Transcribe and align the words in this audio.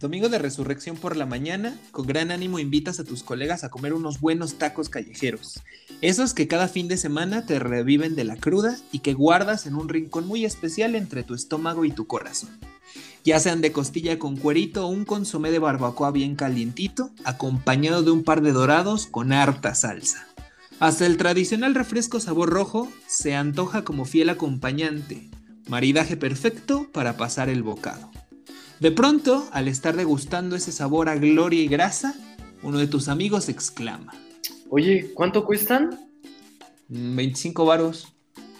Domingo 0.00 0.28
de 0.28 0.38
resurrección 0.38 0.96
por 0.96 1.16
la 1.16 1.26
mañana, 1.26 1.78
con 1.92 2.06
gran 2.06 2.32
ánimo 2.32 2.58
invitas 2.58 2.98
a 2.98 3.04
tus 3.04 3.22
colegas 3.22 3.62
a 3.62 3.70
comer 3.70 3.94
unos 3.94 4.20
buenos 4.20 4.58
tacos 4.58 4.88
callejeros. 4.88 5.60
Esos 6.00 6.34
que 6.34 6.48
cada 6.48 6.66
fin 6.66 6.88
de 6.88 6.96
semana 6.96 7.46
te 7.46 7.60
reviven 7.60 8.16
de 8.16 8.24
la 8.24 8.34
cruda 8.34 8.76
y 8.90 8.98
que 8.98 9.14
guardas 9.14 9.66
en 9.66 9.76
un 9.76 9.88
rincón 9.88 10.26
muy 10.26 10.44
especial 10.44 10.96
entre 10.96 11.22
tu 11.22 11.34
estómago 11.34 11.84
y 11.84 11.92
tu 11.92 12.08
corazón. 12.08 12.50
Ya 13.22 13.38
sean 13.38 13.60
de 13.60 13.70
costilla 13.70 14.18
con 14.18 14.36
cuerito 14.36 14.84
o 14.84 14.90
un 14.90 15.04
consomé 15.04 15.52
de 15.52 15.60
barbacoa 15.60 16.10
bien 16.10 16.34
calientito, 16.34 17.10
acompañado 17.22 18.02
de 18.02 18.10
un 18.10 18.24
par 18.24 18.42
de 18.42 18.50
dorados 18.50 19.06
con 19.06 19.32
harta 19.32 19.76
salsa. 19.76 20.26
Hasta 20.82 21.06
el 21.06 21.16
tradicional 21.16 21.76
refresco 21.76 22.18
sabor 22.18 22.50
rojo 22.50 22.88
se 23.06 23.36
antoja 23.36 23.84
como 23.84 24.04
fiel 24.04 24.30
acompañante, 24.30 25.30
maridaje 25.68 26.16
perfecto 26.16 26.88
para 26.92 27.16
pasar 27.16 27.48
el 27.48 27.62
bocado. 27.62 28.10
De 28.80 28.90
pronto, 28.90 29.48
al 29.52 29.68
estar 29.68 29.94
degustando 29.94 30.56
ese 30.56 30.72
sabor 30.72 31.08
a 31.08 31.14
gloria 31.14 31.62
y 31.62 31.68
grasa, 31.68 32.16
uno 32.64 32.80
de 32.80 32.88
tus 32.88 33.06
amigos 33.06 33.48
exclama. 33.48 34.12
Oye, 34.70 35.12
¿cuánto 35.14 35.44
cuestan? 35.44 36.00
25 36.88 37.64
varos. 37.64 38.12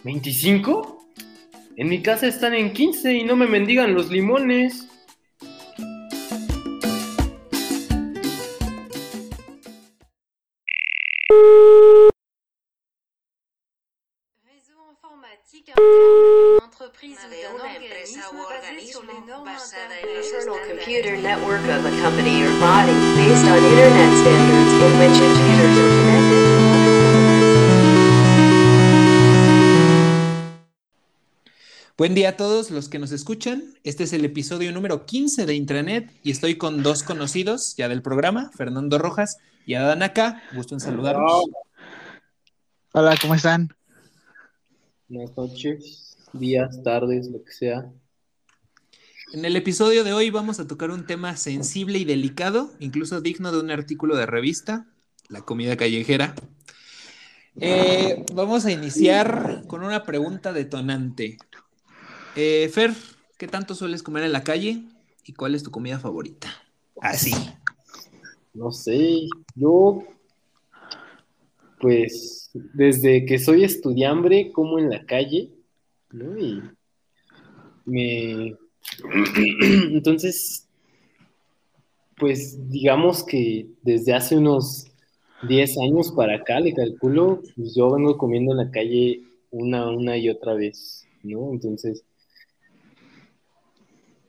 ¿25? 0.05 0.99
En 1.75 1.89
mi 1.89 2.03
casa 2.03 2.29
están 2.29 2.55
en 2.55 2.73
15 2.73 3.15
y 3.15 3.25
no 3.25 3.35
me 3.35 3.49
mendigan 3.49 3.95
los 3.95 4.11
limones. 4.11 4.87
Entreprise 15.71 17.19
ou 17.25 17.31
d'un 17.31 17.55
organisme 17.63 18.21
basé 18.51 18.93
sur 18.93 19.03
les 19.03 19.21
normes 19.31 19.75
Personal 20.03 20.59
computer 20.69 21.17
network 21.17 21.63
of 21.69 21.87
a 21.87 21.91
company 22.03 22.43
or 22.43 22.51
body 22.59 22.93
based 23.15 23.47
on 23.47 23.63
internet 23.63 24.11
standards 24.19 24.73
in 24.83 24.93
which 24.99 25.19
computers 25.23 25.79
are 25.79 25.93
connected. 25.99 26.43
Buen 31.97 32.15
día 32.15 32.31
a 32.31 32.37
todos 32.37 32.71
los 32.73 32.89
que 32.89 32.99
nos 32.99 33.13
escuchan. 33.13 33.75
Este 33.85 34.05
es 34.05 34.13
el 34.13 34.25
episodio 34.25 34.73
número 34.73 35.07
15 35.07 35.47
de 35.47 35.55
Intranet 35.55 36.11
y 36.25 36.33
estoy 36.33 36.57
con 36.57 36.83
dos 36.83 37.05
conocidos 37.05 37.77
ya 37.77 37.89
del 37.89 38.03
programa, 38.03 38.51
Fernando 38.57 38.99
Rojas 38.99 39.39
y 39.67 39.75
Adán 39.75 40.03
acá. 40.03 40.43
Gusto 40.55 40.75
en 40.75 40.81
saludarlos. 40.81 41.45
Hola, 42.93 43.15
¿cómo 43.21 43.37
están? 43.37 43.69
Buenas 45.13 45.37
noches, 45.37 46.17
días, 46.33 46.83
tardes, 46.83 47.29
lo 47.29 47.45
que 47.45 47.53
sea. 47.53 47.93
En 49.35 49.45
el 49.45 49.57
episodio 49.57 50.05
de 50.05 50.15
hoy 50.15 50.31
vamos 50.31 50.59
a 50.59 50.67
tocar 50.67 50.91
un 50.91 51.05
tema 51.05 51.37
sensible 51.37 51.99
y 51.99 52.07
delicado, 52.07 52.71
incluso 52.81 53.21
digno 53.21 53.53
de 53.53 53.61
un 53.61 53.71
artículo 53.71 54.17
de 54.17 54.25
revista, 54.25 54.87
la 55.29 55.43
comida 55.43 55.77
callejera. 55.77 56.35
Eh, 57.57 58.25
vamos 58.33 58.65
a 58.65 58.73
iniciar 58.73 59.65
con 59.67 59.85
una 59.85 60.05
pregunta 60.05 60.55
detonante. 60.55 61.37
Eh, 62.35 62.71
Fer, 62.73 62.95
¿qué 63.37 63.47
tanto 63.47 63.75
sueles 63.75 64.03
comer 64.03 64.25
en 64.25 64.33
la 64.33 64.45
calle 64.45 64.83
y 65.27 65.35
cuál 65.35 65.55
es 65.55 65.63
tu 65.63 65.71
comida 65.71 65.99
favorita? 65.99 66.49
Así. 67.03 67.35
No 68.55 68.73
sé, 68.73 69.29
yo 69.57 70.07
pues 71.83 72.49
desde 72.55 73.27
que 73.27 73.41
soy 73.41 73.65
estudiambre 73.65 74.53
como 74.53 74.79
en 74.79 74.89
la 74.89 75.05
calle, 75.05 75.51
¿no? 76.13 76.39
Y 76.39 76.63
me... 77.85 78.55
Entonces, 79.91 80.69
pues 82.17 82.71
digamos 82.71 83.25
que 83.25 83.67
desde 83.83 84.15
hace 84.15 84.39
unos 84.39 84.87
10 85.49 85.79
años 85.79 86.13
para 86.13 86.37
acá, 86.37 86.61
le 86.61 86.73
calculo, 86.73 87.43
pues 87.57 87.75
yo 87.75 87.91
vengo 87.91 88.17
comiendo 88.17 88.53
en 88.53 88.59
la 88.59 88.71
calle 88.71 89.23
una, 89.51 89.91
una 89.91 90.17
y 90.17 90.29
otra 90.29 90.55
vez, 90.55 91.05
¿no? 91.25 91.51
Entonces, 91.51 92.05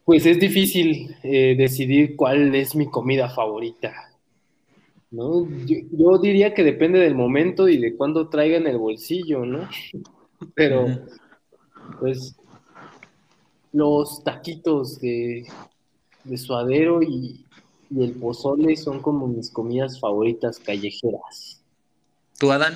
pues 0.05 0.25
es 0.25 0.39
difícil 0.39 1.15
eh, 1.21 1.53
decidir 1.55 2.15
cuál 2.15 2.55
es 2.55 2.75
mi 2.75 2.87
comida 2.87 3.29
favorita, 3.29 4.12
¿no? 5.13 5.47
Yo, 5.65 6.17
diría 6.17 6.53
que 6.53 6.63
depende 6.63 6.99
del 6.99 7.15
momento 7.15 7.69
y 7.69 7.77
de 7.77 7.95
cuándo 7.95 8.29
traiga 8.29 8.57
en 8.57 8.67
el 8.67 8.79
bolsillo, 8.79 9.45
¿no? 9.45 9.69
Pero, 10.55 10.87
pues, 11.99 12.35
los 13.71 14.23
taquitos 14.23 14.99
de, 14.99 15.45
suadero 16.35 17.01
y, 17.03 17.45
y, 17.91 18.03
el 18.03 18.13
pozole 18.13 18.75
son 18.75 19.01
como 19.01 19.27
mis 19.27 19.51
comidas 19.51 19.99
favoritas 19.99 20.59
callejeras. 20.59 21.61
¿Tú, 22.39 22.51
Adán? 22.51 22.73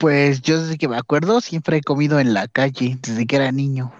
Pues 0.00 0.40
yo 0.40 0.62
desde 0.62 0.78
que 0.78 0.88
me 0.88 0.96
acuerdo 0.96 1.40
siempre 1.40 1.78
he 1.78 1.82
comido 1.82 2.18
en 2.18 2.32
la 2.32 2.48
calle, 2.48 2.98
desde 3.02 3.26
que 3.26 3.36
era 3.36 3.52
niño. 3.52 3.92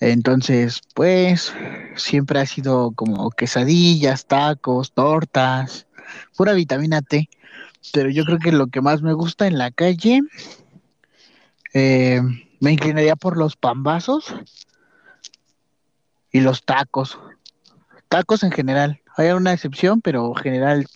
Entonces, 0.00 0.80
pues 0.94 1.52
siempre 1.94 2.40
ha 2.40 2.46
sido 2.46 2.92
como 2.92 3.30
quesadillas, 3.30 4.26
tacos, 4.26 4.92
tortas, 4.92 5.86
pura 6.36 6.54
vitamina 6.54 7.02
T. 7.02 7.28
Pero 7.92 8.08
yo 8.08 8.24
creo 8.24 8.38
que 8.38 8.52
lo 8.52 8.68
que 8.68 8.80
más 8.80 9.02
me 9.02 9.12
gusta 9.12 9.46
en 9.46 9.58
la 9.58 9.70
calle, 9.70 10.22
eh, 11.74 12.22
me 12.60 12.72
inclinaría 12.72 13.14
por 13.14 13.36
los 13.36 13.56
pambazos 13.56 14.34
y 16.32 16.40
los 16.40 16.64
tacos. 16.64 17.18
Tacos 18.08 18.42
en 18.42 18.52
general. 18.52 19.00
Hay 19.16 19.28
una 19.30 19.52
excepción, 19.52 20.00
pero 20.00 20.34
general, 20.34 20.86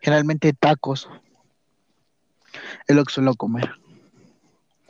generalmente 0.00 0.54
tacos. 0.54 1.08
Es 2.86 2.96
lo 2.96 3.04
que 3.04 3.12
suelo 3.12 3.34
comer. 3.34 3.70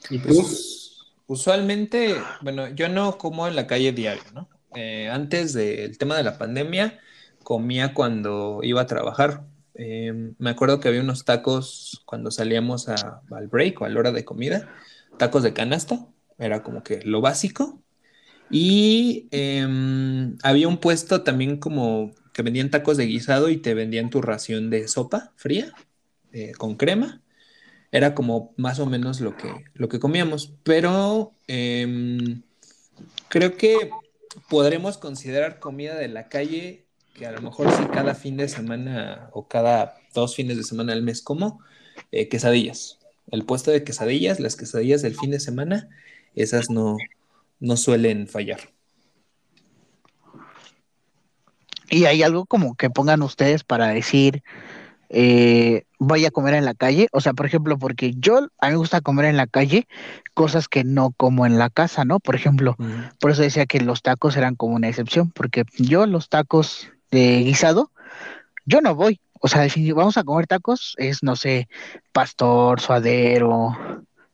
¿Y 0.09 0.19
pues 0.19 0.86
Usualmente, 1.27 2.17
bueno, 2.41 2.69
yo 2.69 2.89
no 2.89 3.19
como 3.19 3.49
en 3.49 3.57
la 3.57 3.67
calle 3.67 3.93
diario, 3.93 4.23
¿no? 4.33 4.49
Eh, 4.77 5.09
antes 5.09 5.53
del 5.53 5.99
tema 5.99 6.17
de 6.17 6.23
la 6.23 6.39
pandemia, 6.39 7.01
comía 7.43 7.95
cuando 7.95 8.61
iba 8.63 8.83
a 8.83 8.87
trabajar. 8.87 9.45
Eh, 9.75 10.33
me 10.39 10.51
acuerdo 10.51 10.79
que 10.81 10.89
había 10.89 11.01
unos 11.01 11.25
tacos 11.25 12.03
cuando 12.07 12.31
salíamos 12.31 12.89
al 12.89 13.49
break 13.49 13.81
o 13.81 13.85
a 13.85 13.89
la 13.89 13.99
hora 13.99 14.13
de 14.13 14.25
comida, 14.25 14.69
tacos 15.19 15.43
de 15.43 15.53
canasta, 15.53 16.07
era 16.39 16.63
como 16.63 16.83
que 16.83 17.01
lo 17.03 17.21
básico. 17.21 17.83
Y 18.51 19.29
em, 19.33 20.37
había 20.43 20.69
un 20.69 20.79
puesto 20.79 21.23
también 21.23 21.59
como 21.59 22.13
que 22.33 22.43
vendían 22.43 22.71
tacos 22.71 22.97
de 22.97 23.07
guisado 23.07 23.49
y 23.49 23.57
te 23.57 23.75
vendían 23.75 24.11
tu 24.11 24.23
ración 24.23 24.71
de 24.71 24.87
sopa 24.89 25.33
fría 25.37 25.73
eh, 26.33 26.53
con 26.53 26.77
crema 26.77 27.23
era 27.93 28.15
como 28.15 28.53
más 28.57 28.79
o 28.79 28.87
menos 28.87 29.21
lo 29.21 29.37
que, 29.37 29.53
lo 29.75 29.89
que 29.89 30.01
comíamos. 30.01 30.53
Pero 30.63 31.33
em, 31.47 32.43
creo 33.29 33.57
que 33.57 33.91
podremos 34.49 34.99
considerar 34.99 35.59
comida 35.59 35.95
de 35.97 36.09
la 36.09 36.29
calle 36.29 36.87
que 37.15 37.27
a 37.27 37.33
lo 37.33 37.41
mejor 37.41 37.71
sí 37.73 37.85
cada 37.93 38.15
fin 38.15 38.37
de 38.37 38.49
semana 38.49 39.31
o 39.33 39.49
cada 39.49 39.97
dos 40.13 40.37
fines 40.37 40.57
de 40.57 40.65
semana 40.65 40.93
al 40.93 41.03
mes 41.03 41.23
como 41.23 41.61
eh, 42.13 42.29
quesadillas. 42.29 42.99
El 43.31 43.45
puesto 43.45 43.71
de 43.71 43.85
quesadillas, 43.85 44.39
las 44.39 44.57
quesadillas 44.57 45.03
del 45.03 45.17
fin 45.17 45.31
de 45.31 45.41
semana, 45.41 45.89
esas 46.35 46.71
no, 46.71 46.97
no 47.59 47.77
suelen 47.77 48.29
fallar. 48.29 48.61
¿Y 51.89 52.05
hay 52.05 52.23
algo 52.23 52.47
como 52.47 52.77
que 52.77 52.91
pongan 52.91 53.23
ustedes 53.23 53.65
para 53.65 53.89
decir, 53.89 54.43
eh, 55.09 55.85
vaya 55.99 56.29
a 56.29 56.31
comer 56.31 56.55
en 56.55 56.65
la 56.65 56.75
calle. 56.75 57.09
O 57.13 57.21
sea, 57.21 57.33
por 57.33 57.47
ejemplo, 57.47 57.79
porque 57.79 58.15
yo, 58.17 58.49
a 58.59 58.67
mí 58.67 58.73
me 58.73 58.77
gusta 58.77 59.01
comer 59.01 59.27
en 59.27 59.37
la 59.37 59.47
calle 59.47 59.87
cosas 60.35 60.69
que 60.69 60.85
no 60.85 61.13
como 61.17 61.47
en 61.47 61.59
la 61.59 61.71
casa, 61.71 62.05
¿no? 62.05 62.21
Por 62.21 62.35
ejemplo, 62.35 62.77
por 63.21 63.31
eso 63.31 63.43
decía 63.43 63.67
que 63.67 63.81
los 63.81 64.03
tacos 64.03 64.37
eran 64.37 64.55
como 64.55 64.75
una 64.75 64.89
excepción, 64.89 65.31
porque 65.31 65.65
yo 65.79 66.07
los 66.07 66.29
tacos 66.29 66.91
de 67.11 67.39
guisado, 67.41 67.91
yo 68.65 68.81
no 68.81 68.95
voy. 68.95 69.21
O 69.41 69.49
sea, 69.49 69.67
vamos 69.95 70.17
a 70.17 70.25
comer 70.25 70.47
tacos, 70.47 70.95
es, 70.99 71.23
no 71.23 71.37
sé, 71.37 71.69
pastor, 72.13 72.81
suadero, 72.81 73.77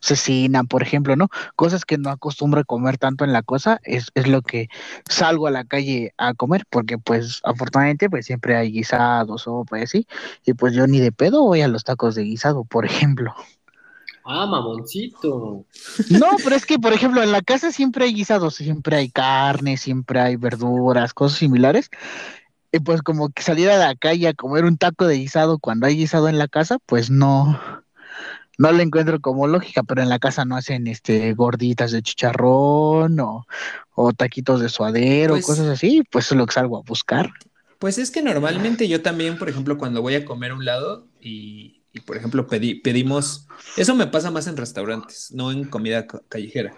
cecina, 0.03 0.65
por 0.65 0.83
ejemplo, 0.83 1.17
¿no? 1.17 1.29
Cosas 1.57 1.85
que 1.85 1.97
no 1.97 2.11
acostumbro 2.11 2.61
a 2.61 2.65
comer 2.65 2.99
tanto 2.99 3.25
en 3.25 3.33
la 3.33 3.43
cosa, 3.43 3.81
es, 3.85 4.09
es 4.15 4.27
lo 4.27 4.43
que 4.43 4.69
salgo 5.09 5.47
a 5.47 5.51
la 5.51 5.65
calle 5.65 6.13
a 6.19 6.35
comer, 6.35 6.65
porque 6.69 6.99
pues 6.99 7.41
afortunadamente 7.45 8.11
pues 8.11 8.27
siempre 8.27 8.57
hay 8.57 8.73
guisados 8.73 9.47
o 9.47 9.65
pues 9.65 9.85
así, 9.85 10.07
y 10.45 10.55
pues 10.55 10.75
yo 10.75 10.87
ni 10.87 11.01
de 11.01 11.13
pedo 11.13 11.43
voy 11.45 11.63
a 11.63 11.69
los 11.69 11.85
tacos 11.85 12.15
de 12.15 12.25
guisado, 12.25 12.65
por 12.65 12.85
ejemplo. 12.85 13.35
Ah, 14.25 14.47
mamoncito. 14.47 15.65
No, 16.11 16.27
pero 16.45 16.55
es 16.55 16.65
que, 16.65 16.79
por 16.79 16.93
ejemplo, 16.93 17.23
en 17.23 17.33
la 17.33 17.43
casa 17.43 17.73
siempre 17.73 18.05
hay 18.05 18.15
guisados, 18.15 18.55
siempre 18.55 18.97
hay 18.97 19.11
carne, 19.11 19.77
siempre 19.77 20.21
hay 20.21 20.37
verduras, 20.37 21.13
cosas 21.13 21.39
similares. 21.39 21.91
Y 22.71 22.79
pues 22.79 23.03
como 23.03 23.31
que 23.31 23.43
salir 23.43 23.69
a 23.69 23.79
la 23.79 23.97
calle 23.97 24.29
a 24.29 24.35
comer 24.35 24.65
un 24.65 24.79
taco 24.79 25.07
de 25.07 25.17
guisado 25.17 25.59
cuando 25.59 25.87
hay 25.87 25.97
guisado 25.97 26.29
en 26.29 26.39
la 26.39 26.47
casa, 26.47 26.79
pues 26.87 27.11
no, 27.11 27.82
no 28.59 28.73
le 28.73 28.83
encuentro 28.83 29.21
como 29.21 29.47
lógica, 29.47 29.83
pero 29.83 30.03
en 30.03 30.09
la 30.09 30.19
casa 30.19 30.45
no 30.45 30.57
hacen 30.57 30.87
este 30.87 31.33
gorditas 31.35 31.91
de 31.93 32.03
chicharrón 32.03 33.19
o, 33.21 33.47
o 33.95 34.13
taquitos 34.13 34.61
de 34.61 34.69
suadero, 34.69 35.35
Pues- 35.35 35.47
cosas 35.47 35.67
así, 35.69 36.03
pues 36.11 36.31
es 36.31 36.37
lo 36.37 36.47
que 36.47 36.53
salgo 36.55 36.79
a 36.79 36.83
buscar. 36.83 37.31
Pues 37.79 37.99
es 37.99 38.11
que 38.13 38.23
normalmente 38.23 38.87
yo 38.87 39.03
también, 39.03 39.39
por 39.39 39.49
ejemplo, 39.49 39.77
cuando 39.77 40.03
voy 40.03 40.15
a 40.15 40.25
comer 40.25 40.53
a 40.53 40.55
un 40.55 40.65
lado 40.65 41.09
y, 41.21 41.83
y, 41.93 42.01
por 42.01 42.17
ejemplo, 42.17 42.47
pedí, 42.47 42.77
pedimos, 42.77 43.49
eso 43.77 43.97
me 43.97 44.07
pasa 44.07 44.31
más 44.31 44.47
en 44.47 44.57
restaurantes, 44.57 45.33
no 45.33 45.51
en 45.51 45.65
comida 45.65 46.07
ca- 46.07 46.23
callejera, 46.29 46.75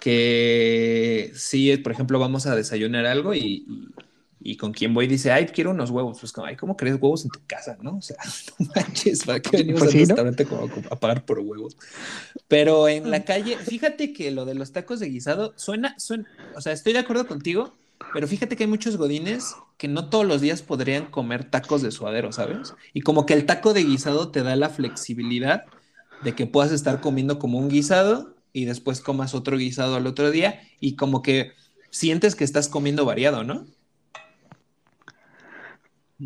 que 0.00 1.30
sí, 1.34 1.76
por 1.76 1.92
ejemplo, 1.92 2.18
vamos 2.18 2.46
a 2.46 2.56
desayunar 2.56 3.06
algo 3.06 3.34
y, 3.34 3.38
y- 3.68 3.88
y 4.44 4.56
con 4.56 4.72
quien 4.72 4.94
voy 4.94 5.06
dice, 5.06 5.30
ay, 5.30 5.46
quiero 5.46 5.70
unos 5.70 5.90
huevos, 5.90 6.18
pues 6.20 6.32
como, 6.32 6.46
ay, 6.46 6.56
¿cómo 6.56 6.76
crees 6.76 6.96
huevos 7.00 7.24
en 7.24 7.30
tu 7.30 7.40
casa, 7.46 7.78
no? 7.80 7.96
O 7.96 8.02
sea, 8.02 8.16
no 8.58 8.66
manches, 8.74 9.24
¿para 9.24 9.40
qué 9.40 9.58
venimos 9.58 9.80
Pues 9.80 9.92
al 9.94 10.00
sí, 10.00 10.02
¿no? 10.02 10.08
restaurante 10.08 10.46
como 10.46 10.68
a 10.90 10.96
pagar 10.96 11.24
por 11.24 11.38
huevos? 11.38 11.76
Pero 12.48 12.88
en 12.88 13.10
la 13.10 13.24
calle, 13.24 13.56
fíjate 13.56 14.12
que 14.12 14.30
lo 14.30 14.44
de 14.44 14.54
los 14.54 14.72
tacos 14.72 15.00
de 15.00 15.08
guisado 15.08 15.54
suena, 15.56 15.98
suena, 15.98 16.26
o 16.56 16.60
sea, 16.60 16.72
estoy 16.72 16.92
de 16.92 17.00
acuerdo 17.00 17.26
contigo, 17.26 17.72
pero 18.12 18.26
fíjate 18.26 18.56
que 18.56 18.64
hay 18.64 18.70
muchos 18.70 18.96
godines 18.96 19.54
que 19.78 19.88
no 19.88 20.08
todos 20.08 20.26
los 20.26 20.40
días 20.40 20.62
podrían 20.62 21.06
comer 21.06 21.44
tacos 21.48 21.82
de 21.82 21.90
suadero, 21.90 22.32
¿sabes? 22.32 22.74
Y 22.92 23.00
como 23.00 23.26
que 23.26 23.34
el 23.34 23.46
taco 23.46 23.72
de 23.74 23.84
guisado 23.84 24.30
te 24.30 24.42
da 24.42 24.56
la 24.56 24.68
flexibilidad 24.68 25.64
de 26.22 26.34
que 26.34 26.46
puedas 26.46 26.72
estar 26.72 27.00
comiendo 27.00 27.38
como 27.38 27.58
un 27.58 27.68
guisado 27.68 28.34
y 28.52 28.64
después 28.64 29.00
comas 29.00 29.34
otro 29.34 29.56
guisado 29.56 29.96
al 29.96 30.06
otro 30.06 30.30
día 30.30 30.60
y 30.78 30.96
como 30.96 31.22
que 31.22 31.52
sientes 31.90 32.34
que 32.34 32.44
estás 32.44 32.68
comiendo 32.68 33.04
variado, 33.04 33.44
¿no? 33.44 33.66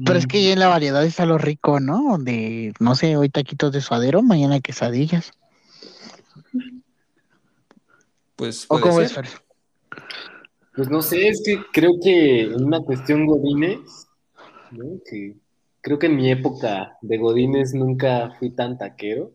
Pero 0.04 0.18
es 0.18 0.26
que 0.26 0.42
ya 0.42 0.52
en 0.52 0.58
la 0.58 0.68
variedad 0.68 1.04
está 1.04 1.26
lo 1.26 1.38
rico, 1.38 1.80
¿no? 1.80 2.18
De, 2.18 2.72
no 2.80 2.94
sé, 2.94 3.16
hoy 3.16 3.28
taquitos 3.28 3.72
de 3.72 3.80
suadero, 3.80 4.22
mañana 4.22 4.60
quesadillas. 4.60 5.32
Pues 8.34 8.66
¿O 8.68 8.78
cómo 8.80 8.96
ser. 8.96 9.04
es, 9.04 9.12
Fer? 9.12 9.26
Pues 10.74 10.90
no 10.90 11.00
sé, 11.00 11.28
es 11.28 11.42
que 11.44 11.62
creo 11.72 11.92
que 12.02 12.42
en 12.42 12.64
una 12.64 12.80
cuestión 12.80 13.26
Godines, 13.26 14.08
¿no? 14.72 14.84
Que 15.08 15.36
creo 15.80 15.98
que 15.98 16.06
en 16.06 16.16
mi 16.16 16.30
época 16.30 16.98
de 17.00 17.16
Godines 17.16 17.72
nunca 17.72 18.34
fui 18.38 18.50
tan 18.50 18.76
taquero. 18.76 19.32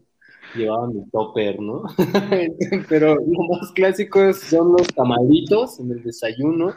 Llevaba 0.53 0.87
mi 0.87 1.09
topper, 1.09 1.59
¿no? 1.59 1.83
Pero 2.89 3.15
lo 3.15 3.43
más 3.49 3.71
clásico 3.73 4.33
son 4.33 4.73
los 4.73 4.87
tamalitos 4.89 5.79
en 5.79 5.91
el 5.91 6.03
desayuno, 6.03 6.75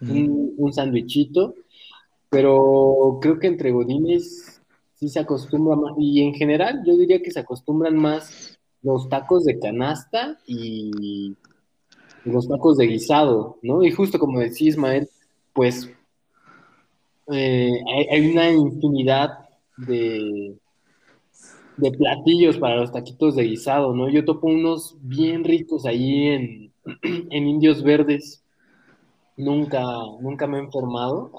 un, 0.00 0.54
un 0.56 0.72
sándwichito. 0.72 1.54
Pero 2.32 3.18
creo 3.20 3.38
que 3.38 3.46
entre 3.46 3.72
Godines 3.72 4.62
sí 4.94 5.10
se 5.10 5.20
acostumbra 5.20 5.76
más, 5.76 5.92
y 5.98 6.22
en 6.22 6.32
general 6.32 6.82
yo 6.82 6.96
diría 6.96 7.20
que 7.20 7.30
se 7.30 7.40
acostumbran 7.40 7.94
más 7.94 8.58
los 8.80 9.06
tacos 9.10 9.44
de 9.44 9.58
canasta 9.58 10.38
y 10.46 11.36
los 12.24 12.48
tacos 12.48 12.78
de 12.78 12.86
guisado, 12.86 13.58
¿no? 13.60 13.84
Y 13.84 13.90
justo 13.90 14.18
como 14.18 14.40
decía 14.40 14.70
Ismael, 14.70 15.10
pues 15.52 15.90
eh, 17.30 17.70
hay, 18.10 18.30
una 18.30 18.50
infinidad 18.50 19.50
de, 19.76 20.56
de 21.76 21.90
platillos 21.92 22.56
para 22.56 22.76
los 22.76 22.92
taquitos 22.92 23.36
de 23.36 23.42
guisado, 23.42 23.94
¿no? 23.94 24.08
Yo 24.08 24.24
topo 24.24 24.46
unos 24.46 24.96
bien 25.02 25.44
ricos 25.44 25.84
ahí 25.84 26.28
en, 26.28 26.72
en 27.02 27.46
Indios 27.46 27.82
Verdes. 27.82 28.42
Nunca, 29.36 29.82
nunca 30.20 30.46
me 30.46 30.56
he 30.56 30.60
enfermado, 30.60 31.30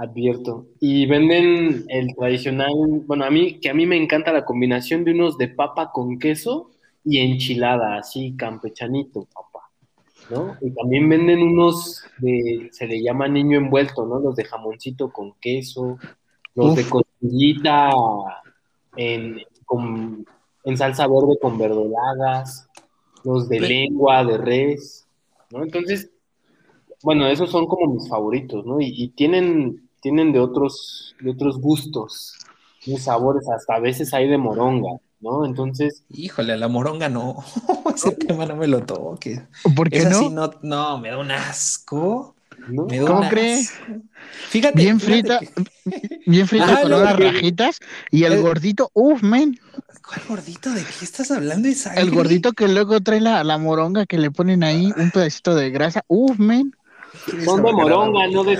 advierto. 0.00 0.66
Y 0.80 1.06
venden 1.06 1.84
el 1.88 2.14
tradicional, 2.14 2.72
bueno, 3.06 3.24
a 3.24 3.30
mí, 3.30 3.58
que 3.60 3.68
a 3.70 3.74
mí 3.74 3.86
me 3.86 3.96
encanta 3.96 4.32
la 4.32 4.44
combinación 4.44 5.04
de 5.04 5.12
unos 5.12 5.36
de 5.38 5.48
papa 5.48 5.90
con 5.92 6.18
queso 6.18 6.70
y 7.04 7.18
enchilada, 7.18 7.96
así 7.98 8.34
campechanito, 8.36 9.26
papá, 9.32 9.70
¿no? 10.30 10.56
Y 10.60 10.70
también 10.72 11.08
venden 11.08 11.42
unos 11.42 12.02
de, 12.18 12.68
se 12.72 12.86
le 12.86 13.02
llama 13.02 13.28
niño 13.28 13.58
envuelto, 13.58 14.06
¿no? 14.06 14.20
Los 14.20 14.36
de 14.36 14.44
jamoncito 14.44 15.10
con 15.12 15.34
queso, 15.40 15.98
los 16.54 16.74
de 16.76 16.84
costillita 16.88 17.90
en, 18.96 19.40
con- 19.64 20.26
en 20.64 20.76
salsa 20.76 21.06
verde 21.06 21.38
con 21.40 21.58
verdolagas, 21.58 22.68
los 23.24 23.48
de 23.48 23.60
lengua 23.60 24.24
de 24.24 24.38
res, 24.38 25.06
¿no? 25.50 25.62
Entonces, 25.62 26.10
bueno, 27.02 27.26
esos 27.28 27.50
son 27.50 27.66
como 27.66 27.94
mis 27.94 28.08
favoritos, 28.08 28.66
¿no? 28.66 28.80
Y, 28.80 28.92
y 28.94 29.08
tienen, 29.08 29.88
tienen 30.00 30.32
de 30.32 30.40
otros, 30.40 31.14
de 31.20 31.30
otros 31.30 31.58
gustos, 31.60 32.34
de 32.86 32.98
sabores, 32.98 33.44
hasta 33.48 33.74
a 33.74 33.80
veces 33.80 34.12
hay 34.14 34.28
de 34.28 34.38
moronga, 34.38 34.90
¿no? 35.20 35.44
Entonces, 35.44 36.04
Híjole, 36.08 36.52
a 36.54 36.56
la 36.56 36.68
moronga 36.68 37.08
no. 37.08 37.36
Ese 37.94 38.12
tema 38.12 38.46
no 38.46 38.56
me 38.56 38.66
lo 38.66 38.82
toques. 38.84 39.42
¿Por 39.76 39.90
qué 39.90 39.98
Esa 39.98 40.10
no? 40.10 40.18
sí 40.18 40.30
no, 40.30 40.50
no, 40.62 40.98
me 40.98 41.10
da 41.10 41.18
un 41.18 41.30
asco. 41.30 42.34
¿no? 42.68 42.84
Me 42.86 42.98
da 42.98 43.06
¿Cómo 43.06 43.28
crees? 43.28 43.72
Fíjate, 44.50 44.82
Bien 44.82 45.00
frita, 45.00 45.38
que- 45.38 45.50
bien 46.26 46.46
frita 46.46 46.64
Ajá, 46.64 46.82
con 46.82 46.92
unas 46.92 47.16
que- 47.16 47.30
rajitas 47.30 47.78
y 48.10 48.24
el 48.24 48.34
el- 48.34 48.42
gordito, 48.42 48.90
uff, 48.94 49.22
men, 49.22 49.58
¿Cuál 50.06 50.20
gordito? 50.28 50.70
¿De 50.72 50.82
qué 50.82 51.04
estás 51.04 51.30
hablando, 51.30 51.68
Isaac? 51.68 51.96
el 51.96 52.10
gordito 52.10 52.52
que 52.52 52.66
luego 52.68 53.00
trae 53.00 53.20
la, 53.20 53.44
la 53.44 53.58
moronga 53.58 54.06
que 54.06 54.18
le 54.18 54.30
ponen 54.32 54.64
ahí, 54.64 54.92
un 54.96 55.10
pedacito 55.12 55.54
de 55.54 55.70
grasa, 55.70 56.04
uff, 56.08 56.36
men. 56.38 56.74
Son 57.44 57.62
de 57.62 57.72
moronga, 57.72 58.26
no 58.28 58.44
de. 58.44 58.58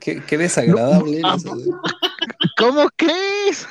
Qué, 0.00 0.20
qué 0.26 0.38
desagradable. 0.38 1.22
No, 1.22 1.28
eres, 1.30 1.46
ah, 1.46 1.52
¿Cómo 2.58 2.88
crees? 2.96 3.66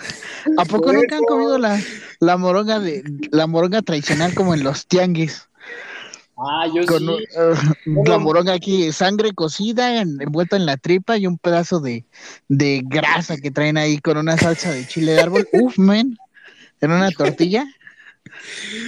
¿A 0.57 0.65
poco 0.65 0.91
nunca 0.91 1.17
han 1.17 1.23
comido 1.23 1.57
la, 1.57 1.79
la 2.19 2.37
moronga 2.37 2.79
de 2.79 3.03
la 3.31 3.47
moronga 3.47 3.81
tradicional 3.81 4.33
como 4.33 4.53
en 4.53 4.63
los 4.63 4.87
tianguis? 4.87 5.47
Ah, 6.37 6.65
yo 6.73 6.83
Con 6.87 6.99
sí. 6.99 7.05
uh, 7.05 8.03
la 8.05 8.17
moronga 8.17 8.53
aquí, 8.53 8.91
sangre 8.91 9.33
cocida, 9.33 10.01
en- 10.01 10.19
envuelta 10.21 10.55
en 10.55 10.65
la 10.65 10.77
tripa 10.77 11.17
y 11.17 11.27
un 11.27 11.37
pedazo 11.37 11.79
de, 11.79 12.05
de 12.47 12.81
grasa 12.83 13.37
que 13.37 13.51
traen 13.51 13.77
ahí 13.77 13.99
con 13.99 14.17
una 14.17 14.37
salsa 14.37 14.71
de 14.71 14.87
chile 14.87 15.11
de 15.13 15.21
árbol. 15.21 15.47
Uf, 15.53 15.77
men, 15.77 16.17
en 16.79 16.91
una 16.91 17.11
tortilla. 17.11 17.65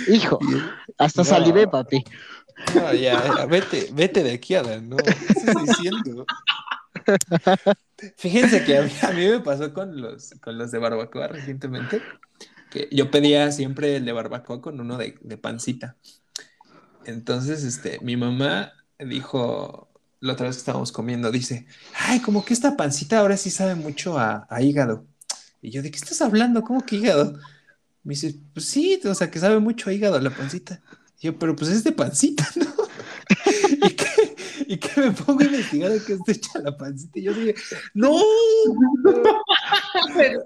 Hijo, 0.07 0.39
hasta 0.97 1.21
No. 1.21 1.25
salivé, 1.29 1.67
papi. 1.67 2.03
No, 2.75 2.93
ya, 2.93 3.45
vete, 3.45 3.89
vete 3.93 4.23
de 4.23 4.33
aquí, 4.33 4.55
Adán, 4.55 4.89
no, 4.89 4.97
¿qué 4.97 5.11
estás 5.11 5.55
diciendo? 5.65 6.25
Fíjense 8.17 8.63
que 8.63 8.77
a 8.77 8.81
mí, 8.83 8.91
a 9.01 9.11
mí 9.11 9.27
me 9.27 9.39
pasó 9.39 9.73
con 9.73 10.01
los, 10.01 10.31
con 10.41 10.57
los 10.57 10.71
de 10.71 10.79
barbacoa 10.79 11.27
recientemente, 11.27 12.01
que 12.71 12.87
yo 12.91 13.11
pedía 13.11 13.51
siempre 13.51 13.97
el 13.97 14.05
de 14.05 14.11
barbacoa 14.11 14.61
con 14.61 14.79
uno 14.79 14.97
de, 14.97 15.17
de 15.21 15.37
pancita. 15.37 15.95
Entonces, 17.05 17.63
este, 17.63 17.99
mi 18.01 18.15
mamá 18.17 18.73
dijo, 18.99 19.89
la 20.19 20.33
otra 20.33 20.47
vez 20.47 20.55
que 20.55 20.61
estábamos 20.61 20.91
comiendo, 20.91 21.31
dice, 21.31 21.65
ay, 21.95 22.21
como 22.21 22.45
que 22.45 22.53
esta 22.53 22.77
pancita 22.77 23.19
ahora 23.19 23.37
sí 23.37 23.49
sabe 23.51 23.75
mucho 23.75 24.17
a, 24.17 24.47
a 24.49 24.61
hígado. 24.61 25.05
Y 25.61 25.71
yo, 25.71 25.81
¿de 25.81 25.91
qué 25.91 25.97
estás 25.97 26.21
hablando? 26.21 26.61
¿Cómo 26.61 26.85
que 26.85 26.95
hígado? 26.97 27.37
Me 28.03 28.15
dice, 28.15 28.35
pues 28.53 28.65
sí, 28.65 28.99
o 29.05 29.15
sea, 29.15 29.31
que 29.31 29.39
sabe 29.39 29.59
mucho 29.59 29.89
a 29.89 29.93
hígado 29.93 30.19
la 30.19 30.29
pancita. 30.29 30.81
Y 31.23 31.27
yo, 31.27 31.39
pero 31.39 31.55
pues 31.55 31.71
es 31.71 31.85
de 31.85 31.93
pancita, 31.93 32.45
¿no? 32.57 32.65
¿Y 33.87 33.95
que, 33.95 34.35
y 34.67 34.77
que 34.77 34.99
me 34.99 35.11
pongo 35.11 35.39
a 35.39 35.45
investigar 35.45 35.89
de 35.89 36.03
qué 36.03 36.13
está 36.13 36.31
hecha 36.33 36.59
la 36.59 36.75
pancita. 36.75 37.17
Y 37.17 37.23
yo 37.23 37.33
dije, 37.33 37.55
¡no! 37.93 38.11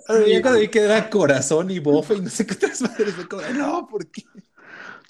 Pero 0.08 0.28
ya 0.28 0.42
cuando 0.44 0.60
vi 0.60 0.68
que 0.68 0.82
era 0.82 1.10
corazón 1.10 1.72
y 1.72 1.80
bofe 1.80 2.14
y 2.16 2.22
no 2.22 2.30
sé 2.30 2.46
qué 2.46 2.54
otras 2.54 2.80
madres, 2.84 3.16
fue 3.16 3.28
como, 3.28 3.42
no, 3.56 3.88
¿por 3.88 4.06
qué? 4.06 4.24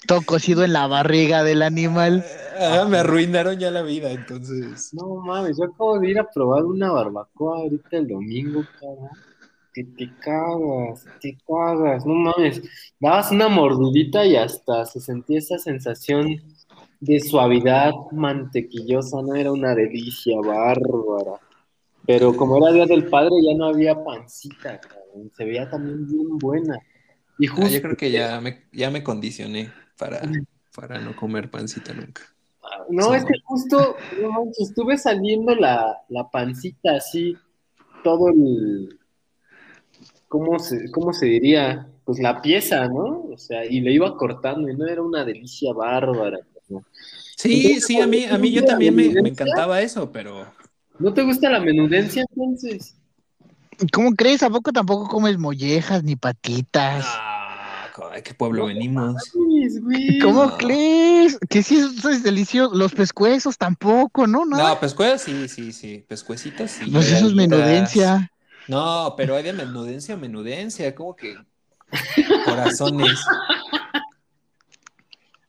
Todo 0.06 0.22
cocido 0.22 0.64
en 0.64 0.72
la 0.72 0.86
barriga 0.86 1.44
del 1.44 1.60
animal. 1.60 2.24
Ah, 2.58 2.86
me 2.88 2.98
arruinaron 2.98 3.58
ya 3.58 3.70
la 3.70 3.82
vida, 3.82 4.10
entonces. 4.10 4.94
No 4.94 5.16
mames, 5.16 5.58
yo 5.58 5.64
acabo 5.64 5.98
de 5.98 6.08
ir 6.08 6.18
a 6.18 6.30
probar 6.30 6.64
una 6.64 6.90
barbacoa 6.92 7.58
ahorita 7.58 7.98
el 7.98 8.08
domingo, 8.08 8.64
cara. 8.80 9.10
Que 9.78 9.84
te 9.84 10.12
cagas, 10.18 11.06
te 11.20 11.38
cagas, 11.46 12.04
no 12.04 12.14
mames. 12.14 12.60
Dabas 12.98 13.30
una 13.30 13.46
mordidita 13.48 14.26
y 14.26 14.34
hasta 14.34 14.84
se 14.86 14.98
sentía 15.00 15.38
esa 15.38 15.56
sensación 15.56 16.42
de 16.98 17.20
suavidad 17.20 17.92
mantequillosa, 18.10 19.22
no 19.22 19.36
era 19.36 19.52
una 19.52 19.76
delicia 19.76 20.36
bárbara. 20.40 21.40
Pero 22.04 22.34
como 22.34 22.56
era 22.58 22.72
Día 22.72 22.86
del 22.86 23.06
Padre, 23.06 23.30
ya 23.46 23.56
no 23.56 23.66
había 23.66 24.02
pancita, 24.02 24.80
cabrón. 24.80 25.30
Se 25.36 25.44
veía 25.44 25.70
también 25.70 26.08
bien 26.08 26.38
buena. 26.38 26.80
Y 27.38 27.46
Ah, 27.46 27.52
justo, 27.54 27.70
yo 27.70 27.82
creo 27.82 27.96
que 27.96 28.10
ya 28.10 28.40
me, 28.40 28.64
ya 28.72 28.90
me 28.90 29.04
condicioné 29.04 29.70
para, 29.96 30.22
para 30.74 30.98
no 30.98 31.14
comer 31.14 31.52
pancita 31.52 31.94
nunca. 31.94 32.22
No, 32.88 33.14
es 33.14 33.24
que 33.24 33.34
justo, 33.44 33.94
no 34.20 34.50
estuve 34.58 34.98
saliendo 34.98 35.54
la, 35.54 35.98
la 36.08 36.28
pancita 36.28 36.96
así, 36.96 37.36
todo 38.02 38.30
el, 38.30 38.97
¿cómo 40.28 40.58
se, 40.58 40.90
cómo 40.90 41.12
se 41.12 41.26
diría? 41.26 41.88
Pues 42.04 42.20
la 42.20 42.40
pieza, 42.40 42.86
¿no? 42.88 43.24
O 43.32 43.36
sea, 43.36 43.64
y 43.64 43.80
le 43.80 43.92
iba 43.92 44.16
cortando 44.16 44.68
y 44.68 44.76
no 44.76 44.86
era 44.86 45.02
una 45.02 45.24
delicia 45.24 45.72
bárbara. 45.72 46.38
¿no? 46.68 46.82
Sí, 47.36 47.66
Entonces, 47.66 47.84
sí, 47.86 48.00
a 48.00 48.06
mí, 48.06 48.24
a 48.24 48.38
mí 48.38 48.50
yo 48.50 48.62
¿la 48.62 48.66
también 48.68 48.94
me, 48.94 49.08
me 49.22 49.28
encantaba 49.28 49.80
eso, 49.82 50.10
pero 50.10 50.46
¿No 50.98 51.12
te 51.12 51.22
gusta 51.22 51.50
la 51.50 51.60
menudencia 51.60 52.24
entonces? 52.30 52.96
¿Cómo 53.92 54.12
crees? 54.14 54.42
¿A 54.42 54.50
poco 54.50 54.72
tampoco 54.72 55.06
comes 55.08 55.38
mollejas 55.38 56.02
ni 56.02 56.16
patitas? 56.16 57.04
Ah, 57.06 57.88
¿de 58.14 58.22
qué 58.22 58.34
pueblo 58.34 58.66
venimos? 58.66 59.14
¿Cómo 60.22 60.46
No. 60.46 60.56
crees? 60.56 61.38
Que 61.48 61.62
sí, 61.62 61.76
eso 61.78 62.10
es 62.10 62.22
delicioso. 62.22 62.74
Los 62.74 62.92
pescuezos 62.92 63.56
tampoco, 63.56 64.26
¿no? 64.26 64.44
Nada. 64.44 64.70
No, 64.70 64.80
pescuezos 64.80 65.22
sí, 65.22 65.48
sí, 65.48 65.72
sí. 65.72 66.04
Pescuecitos 66.08 66.72
sí. 66.72 66.90
pues 66.90 67.10
eso 67.12 67.28
es 67.28 67.34
menudencia. 67.34 68.32
No, 68.68 69.14
pero 69.16 69.34
hay 69.34 69.42
de 69.42 69.52
menudencia 69.52 70.14
a 70.14 70.18
menudencia, 70.18 70.94
como 70.94 71.16
que 71.16 71.36
corazones. 72.44 73.18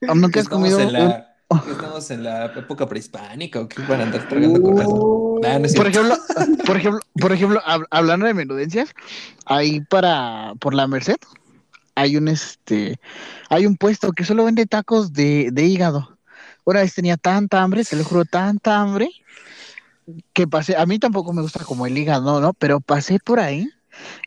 ¿O 0.08 0.16
¿Nunca 0.16 0.40
has 0.40 0.48
comido 0.48 0.80
en 0.80 0.88
un- 0.88 0.94
la, 0.94 1.36
¿qué 1.66 1.72
estamos 1.72 2.10
en 2.12 2.24
la 2.24 2.46
época 2.46 2.88
prehispánica 2.88 3.60
o 3.60 3.68
qué 3.68 3.82
para 3.82 4.04
andar 4.04 4.28
tragando 4.30 4.60
no 4.60 5.66
es 5.66 5.76
Por 5.76 5.88
ejemplo, 5.88 6.16
por 6.66 6.78
ejemplo, 6.78 7.00
por 7.20 7.32
ejemplo, 7.34 7.62
hab- 7.66 7.88
hablando 7.92 8.26
de 8.26 8.34
menudencias, 8.34 8.94
ahí 9.46 9.82
para 9.82 10.54
por 10.60 10.74
la 10.74 10.88
Merced 10.88 11.18
hay 11.96 12.16
un 12.16 12.30
este 12.30 12.98
hay 13.50 13.66
un 13.66 13.76
puesto 13.76 14.14
que 14.14 14.24
solo 14.24 14.46
vende 14.46 14.66
tacos 14.66 15.12
de, 15.12 15.50
de 15.52 15.64
hígado. 15.66 16.18
Una 16.64 16.82
vez 16.82 16.94
tenía 16.94 17.18
tanta 17.18 17.62
hambre, 17.62 17.84
te 17.84 17.96
lo 17.98 18.04
juro, 18.06 18.24
tanta 18.26 18.80
hambre 18.80 19.10
que 20.34 20.48
pasé, 20.48 20.76
a 20.78 20.86
mí 20.86 21.00
tampoco 21.00 21.34
me 21.34 21.42
gusta 21.42 21.64
como 21.66 21.86
el 21.86 21.98
hígado, 21.98 22.40
¿no? 22.42 22.54
Pero 22.54 22.80
pasé 22.80 23.20
por 23.20 23.40
ahí 23.40 23.68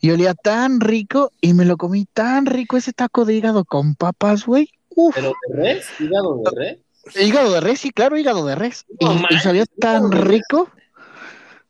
y 0.01 0.11
olía 0.11 0.35
tan 0.35 0.81
rico 0.81 1.31
y 1.41 1.55
me 1.55 1.65
lo 1.65 1.77
comí 1.77 2.05
tan 2.13 2.47
rico 2.47 2.77
ese 2.77 2.93
taco 2.93 3.25
de 3.25 3.35
hígado 3.35 3.65
con 3.65 3.95
papas, 3.95 4.45
güey. 4.47 4.71
Uf, 4.95 5.15
¿Pero 5.15 5.33
de 5.49 5.57
res? 5.63 5.87
¿Hígado 5.99 6.37
de 6.45 6.51
res? 6.51 6.79
hígado 7.17 7.53
de 7.53 7.61
res, 7.61 7.81
sí, 7.81 7.91
claro, 7.91 8.17
hígado 8.19 8.45
de 8.47 8.55
res. 8.55 8.85
Y, 8.99 9.05
No 9.07 9.23
y 9.31 9.39
sabía 9.39 9.65
tan 9.81 10.13
rico, 10.13 10.71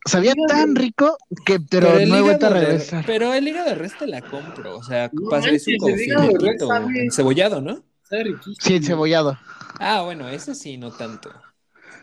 sabía 0.04 0.32
Hígado 0.32 0.46
tan 0.48 0.74
rico 0.76 1.16
que, 1.46 1.60
pero, 1.60 1.88
Pero 1.88 1.98
el 2.00 2.08
no 2.08 2.16
he 2.16 2.22
vuelto 2.22 2.46
a 2.46 2.50
de- 2.50 2.60
regresar. 2.60 3.04
pero 3.06 3.32
el 3.32 3.46
hígado 3.46 3.68
de 3.68 3.74
res 3.76 3.96
te 3.96 4.06
la 4.06 4.20
compro, 4.22 4.76
o 4.78 4.82
sea, 4.82 5.10
No 5.12 5.28
pasa- 5.30 5.50
es 5.50 5.66
un 5.68 5.78
sabe- 5.80 7.04
encebollado, 7.04 7.60
¿no? 7.60 7.82
Sabe 8.02 8.24
riquísimo. 8.24 8.56
Sí, 8.60 8.74
encebollado. 8.76 9.38
Ah, 9.78 10.02
bueno, 10.02 10.28
ese 10.28 10.54
sí, 10.54 10.76
no 10.76 10.90
tanto. 10.90 11.30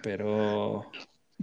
Pero 0.01 0.89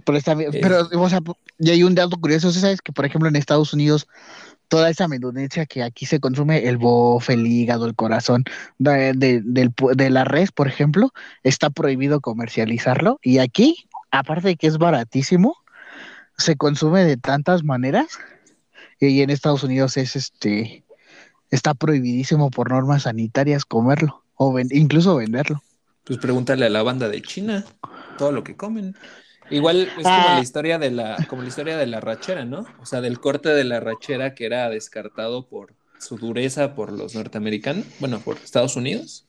Pero 0.07 0.17
está 0.17 0.33
bien, 0.35 0.51
Eh. 0.55 0.59
pero, 0.61 0.87
o 0.93 1.09
sea, 1.09 1.19
y 1.59 1.69
hay 1.69 1.83
un 1.83 1.93
dato 1.93 2.15
curioso, 2.17 2.49
¿sí 2.53 2.61
¿sabes? 2.61 2.81
Que, 2.81 2.93
por 2.93 3.05
ejemplo, 3.05 3.27
en 3.27 3.35
Estados 3.35 3.73
Unidos, 3.73 4.07
toda 4.69 4.89
esa 4.89 5.09
menudencia 5.09 5.65
que 5.65 5.83
aquí 5.83 6.05
se 6.05 6.21
consume, 6.21 6.65
el 6.65 6.77
bofe, 6.77 7.33
el 7.33 7.45
hígado, 7.45 7.85
el 7.85 7.93
corazón, 7.93 8.45
de, 8.77 9.11
de- 9.13 9.41
del 9.43 9.73
de 9.95 10.09
la 10.09 10.23
res, 10.23 10.53
por 10.53 10.69
ejemplo, 10.69 11.11
está 11.43 11.69
prohibido 11.69 12.21
comercializarlo. 12.21 13.19
Y 13.21 13.39
aquí, 13.39 13.75
aparte 14.09 14.47
de 14.47 14.55
que 14.55 14.67
es 14.67 14.77
baratísimo, 14.77 15.57
se 16.37 16.55
consume 16.55 17.03
de 17.03 17.17
tantas 17.17 17.65
maneras. 17.65 18.07
Y 19.01 19.21
en 19.21 19.29
Estados 19.29 19.63
Unidos 19.63 19.97
es 19.97 20.15
este, 20.15 20.85
está 21.51 21.73
prohibidísimo 21.73 22.49
por 22.49 22.69
normas 22.71 23.03
sanitarias 23.03 23.65
comerlo, 23.65 24.23
o 24.35 24.53
ven- 24.53 24.69
incluso 24.71 25.17
venderlo. 25.17 25.61
pues 26.05 26.17
pregúntale 26.19 26.65
a 26.65 26.69
la 26.69 26.81
banda 26.83 27.09
de 27.09 27.21
China 27.21 27.65
todo 28.17 28.31
lo 28.31 28.41
que 28.45 28.55
comen. 28.55 28.95
Igual 29.49 29.81
es 29.83 29.93
como 30.03 30.05
Ah. 30.07 30.35
la 30.35 30.41
historia 30.41 30.77
de 30.77 30.91
la, 30.91 31.17
como 31.29 31.41
la 31.41 31.47
historia 31.47 31.77
de 31.77 31.87
la 31.87 31.99
rachera, 32.01 32.45
¿no? 32.45 32.65
O 32.81 32.85
sea, 32.85 33.01
del 33.01 33.19
corte 33.19 33.49
de 33.49 33.63
la 33.63 33.79
rachera 33.79 34.33
que 34.35 34.45
era 34.45 34.69
descartado 34.69 35.47
por 35.47 35.73
su 35.99 36.17
dureza 36.17 36.75
por 36.75 36.91
los 36.91 37.15
norteamericanos, 37.15 37.85
bueno, 37.99 38.19
por 38.19 38.37
Estados 38.37 38.75
Unidos. 38.75 39.25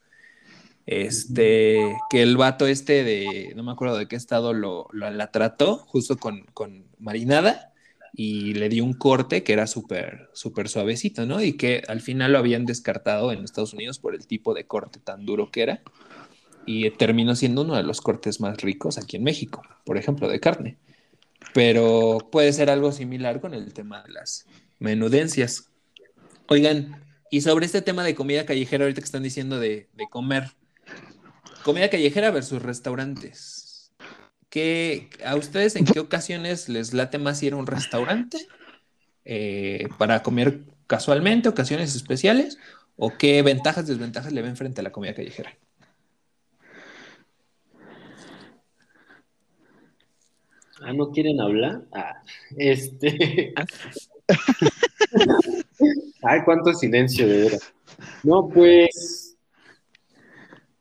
Este, 0.87 1.95
que 2.09 2.23
el 2.23 2.37
vato 2.39 2.67
este 2.67 3.05
de, 3.05 3.53
no 3.55 3.63
me 3.63 3.73
acuerdo 3.73 3.99
de 3.99 4.09
qué 4.09 4.17
estado 4.17 4.55
lo, 4.55 4.87
lo- 4.93 5.11
la 5.11 5.31
trató, 5.31 5.77
justo 5.77 6.17
con, 6.17 6.45
con 6.55 6.87
marinada, 6.99 7.73
y 8.15 8.55
le 8.55 8.71
dio 8.71 8.85
un 8.85 8.95
corte 8.95 9.43
que 9.45 9.53
era 9.53 9.67
súper, 9.67 10.31
súper 10.33 10.69
suavecito, 10.71 11.27
¿no? 11.27 11.43
Y 11.43 11.53
que 11.59 11.83
al 11.89 12.01
final 12.01 12.33
lo 12.33 12.39
habían 12.39 12.65
descartado 12.65 13.33
en 13.33 13.45
Estados 13.45 13.75
Unidos 13.75 13.99
por 13.99 14.15
el 14.15 14.27
tipo 14.27 14.55
de 14.55 14.67
corte 14.67 14.99
tan 14.99 15.27
duro 15.27 15.51
que 15.51 15.63
era 15.63 15.83
y 16.69 16.91
terminó 16.91 17.35
siendo 17.35 17.63
uno 17.63 17.77
de 17.77 17.83
los 17.83 18.03
cortes 18.03 18.41
más 18.41 18.61
ricos 18.61 18.99
aquí 18.99 19.17
en 19.17 19.25
México, 19.25 19.63
por 19.85 19.97
ejemplo, 19.97 20.29
de 20.29 20.39
carne. 20.39 20.77
Pero 21.55 22.19
puede 22.31 22.53
ser 22.53 22.69
algo 22.69 22.93
similar 22.93 23.41
con 23.41 23.55
el 23.55 23.73
tema 23.73 24.03
de 24.03 24.13
las 24.13 24.45
menudencias. 24.79 25.71
Oigan, 26.47 27.03
y 27.31 27.41
sobre 27.41 27.65
este 27.65 27.81
tema 27.81 28.05
de 28.05 28.15
comida 28.15 28.45
callejera, 28.45 28.85
ahorita 28.85 29.01
que 29.01 29.07
están 29.07 29.23
diciendo 29.23 29.59
de, 29.59 29.89
comer, 30.11 30.53
comida 31.65 31.89
callejera 31.89 32.31
versus 32.31 32.61
restaurantes. 32.61 33.91
¿Qué, 34.51 35.09
¿A 35.25 35.37
ustedes 35.37 35.75
en 35.75 35.87
qué 35.87 36.01
ocasiones 36.01 36.69
les 36.69 36.93
late 36.93 37.17
más 37.17 37.43
ir 37.43 37.55
a 37.55 37.57
un 37.57 37.67
restaurante 37.67 38.47
eh, 39.25 39.89
para 39.97 40.23
comer 40.23 40.65
casualmente, 40.87 41.49
ocasiones 41.49 41.97
especiales? 41.97 42.59
¿O 42.97 43.17
qué 43.17 43.41
ventajas, 43.41 43.87
desventajas 43.87 44.35
le 44.35 44.43
ven 44.43 44.57
frente 44.57 44.83
a 44.83 44.85
la 44.85 44.93
comida 44.93 45.15
callejera? 45.15 45.57
Ah, 50.83 50.93
¿no 50.93 51.11
quieren 51.11 51.41
hablar? 51.41 51.83
Ah, 51.93 52.23
este. 52.57 53.53
Ay, 56.23 56.41
cuánto 56.45 56.73
silencio 56.73 57.27
de 57.27 57.39
veras. 57.39 57.75
No, 58.23 58.49
pues. 58.49 59.37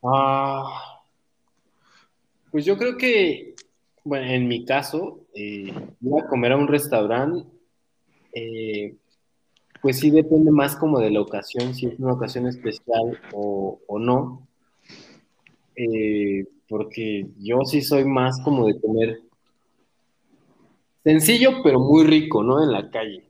Ah, 0.03 1.03
pues 2.51 2.65
yo 2.65 2.77
creo 2.77 2.97
que, 2.97 3.55
bueno, 4.03 4.27
en 4.27 4.47
mi 4.47 4.65
caso, 4.65 5.25
eh, 5.33 5.73
ir 6.01 6.13
a 6.19 6.27
comer 6.27 6.51
a 6.51 6.57
un 6.57 6.67
restaurante, 6.67 7.47
eh, 8.33 8.95
pues 9.81 9.99
sí 9.99 10.11
depende 10.11 10.51
más 10.51 10.75
como 10.75 10.99
de 10.99 11.11
la 11.11 11.21
ocasión, 11.21 11.73
si 11.73 11.87
es 11.87 11.99
una 11.99 12.13
ocasión 12.13 12.47
especial 12.47 13.19
o, 13.33 13.79
o 13.87 13.99
no. 13.99 14.47
Eh, 15.75 16.45
porque 16.67 17.27
yo 17.39 17.61
sí 17.65 17.81
soy 17.81 18.05
más 18.05 18.39
como 18.43 18.67
de 18.67 18.79
comer 18.79 19.21
sencillo, 21.07 21.63
pero 21.63 21.79
muy 21.79 22.05
rico, 22.05 22.43
¿no? 22.43 22.61
En 22.61 22.71
la 22.73 22.89
calle. 22.89 23.23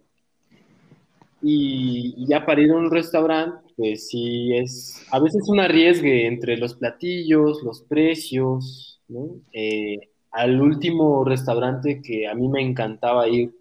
Y, 1.43 2.25
ya 2.27 2.43
para 2.43 2.61
ir 2.61 2.71
a 2.71 2.75
un 2.75 2.89
restaurante, 2.89 3.71
pues 3.75 4.07
sí 4.09 4.57
es 4.57 5.05
a 5.11 5.19
veces 5.19 5.47
un 5.47 5.59
arriesgue 5.59 6.25
entre 6.25 6.57
los 6.57 6.73
platillos, 6.73 7.61
los 7.63 7.83
precios, 7.83 8.99
¿no? 9.07 9.27
Eh, 9.53 10.09
al 10.31 10.59
último 10.59 11.23
restaurante 11.23 12.01
que 12.01 12.27
a 12.27 12.33
mí 12.33 12.47
me 12.47 12.61
encantaba 12.61 13.27
ir, 13.27 13.51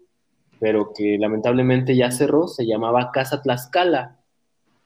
pero 0.59 0.91
que 0.97 1.17
lamentablemente 1.19 1.95
ya 1.95 2.09
cerró, 2.09 2.47
se 2.47 2.65
llamaba 2.65 3.11
Casa 3.11 3.43
Tlaxcala, 3.43 4.19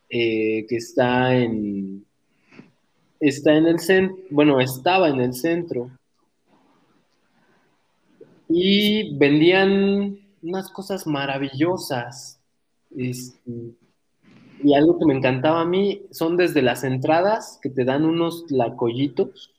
eh, 0.09 0.65
que 0.67 0.75
está 0.75 1.33
en, 1.38 2.05
está 3.21 3.53
en 3.53 3.67
el 3.67 3.79
centro, 3.79 4.17
bueno, 4.29 4.59
estaba 4.59 5.07
en 5.07 5.21
el 5.21 5.33
centro, 5.33 5.89
y 8.53 9.17
vendían 9.17 10.20
unas 10.41 10.70
cosas 10.70 11.08
maravillosas. 11.08 12.39
Este, 12.96 13.75
y 14.63 14.74
algo 14.74 15.00
que 15.00 15.05
me 15.05 15.15
encantaba 15.15 15.62
a 15.62 15.65
mí 15.65 16.03
son 16.12 16.38
desde 16.38 16.62
las 16.62 16.84
entradas 16.84 17.60
que 17.62 17.70
te 17.70 17.86
dan 17.86 18.05
unos 18.05 18.46
tlacoyitos 18.48 19.53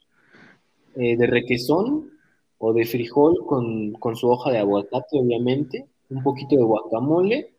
eh, 0.96 1.16
de 1.16 1.26
requesón 1.26 2.10
o 2.58 2.72
de 2.72 2.84
frijol 2.84 3.44
con, 3.46 3.92
con 3.92 4.14
su 4.14 4.28
hoja 4.28 4.52
de 4.52 4.58
aguacate, 4.58 5.18
obviamente, 5.18 5.86
un 6.10 6.22
poquito 6.22 6.54
de 6.56 6.62
guacamole, 6.62 7.52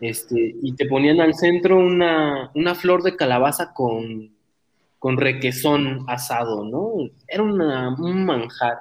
este, 0.00 0.54
y 0.60 0.74
te 0.74 0.86
ponían 0.86 1.20
al 1.20 1.34
centro 1.34 1.78
una, 1.78 2.50
una 2.54 2.74
flor 2.74 3.02
de 3.02 3.16
calabaza 3.16 3.72
con, 3.72 4.34
con 4.98 5.16
requesón 5.16 6.04
asado, 6.08 6.64
¿no? 6.64 6.92
Era 7.26 7.42
una, 7.42 7.94
un 7.94 8.26
manjar 8.26 8.78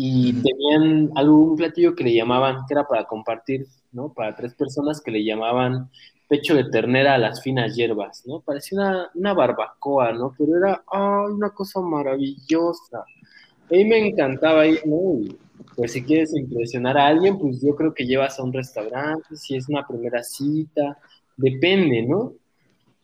y 0.00 0.32
tenían 0.32 1.10
algún 1.16 1.56
platillo 1.56 1.96
que 1.96 2.04
le 2.04 2.14
llamaban, 2.14 2.58
que 2.68 2.74
era 2.74 2.86
para 2.86 3.04
compartir, 3.04 3.66
¿no? 3.90 4.12
Para 4.12 4.36
tres 4.36 4.54
personas 4.54 5.00
que 5.00 5.10
le 5.10 5.24
llamaban 5.24 5.90
pecho 6.28 6.54
de 6.54 6.70
ternera 6.70 7.14
a 7.14 7.18
las 7.18 7.42
finas 7.42 7.74
hierbas, 7.74 8.22
¿no? 8.24 8.38
Parecía 8.38 8.78
una, 8.78 9.10
una 9.16 9.34
barbacoa, 9.34 10.12
¿no? 10.12 10.32
Pero 10.38 10.56
era 10.56 10.84
ay, 10.86 11.32
una 11.32 11.50
cosa 11.50 11.80
maravillosa. 11.80 12.98
A 12.98 13.74
mí 13.74 13.84
me 13.86 14.06
encantaba 14.06 14.68
ir, 14.68 14.86
¿no? 14.86 15.18
Y, 15.20 15.36
pues 15.74 15.94
si 15.94 16.04
quieres 16.04 16.32
impresionar 16.32 16.96
a 16.96 17.08
alguien, 17.08 17.36
pues 17.36 17.60
yo 17.60 17.74
creo 17.74 17.92
que 17.92 18.06
llevas 18.06 18.38
a 18.38 18.44
un 18.44 18.52
restaurante, 18.52 19.34
si 19.34 19.56
es 19.56 19.68
una 19.68 19.84
primera 19.84 20.22
cita, 20.22 20.96
depende, 21.36 22.02
¿no? 22.02 22.34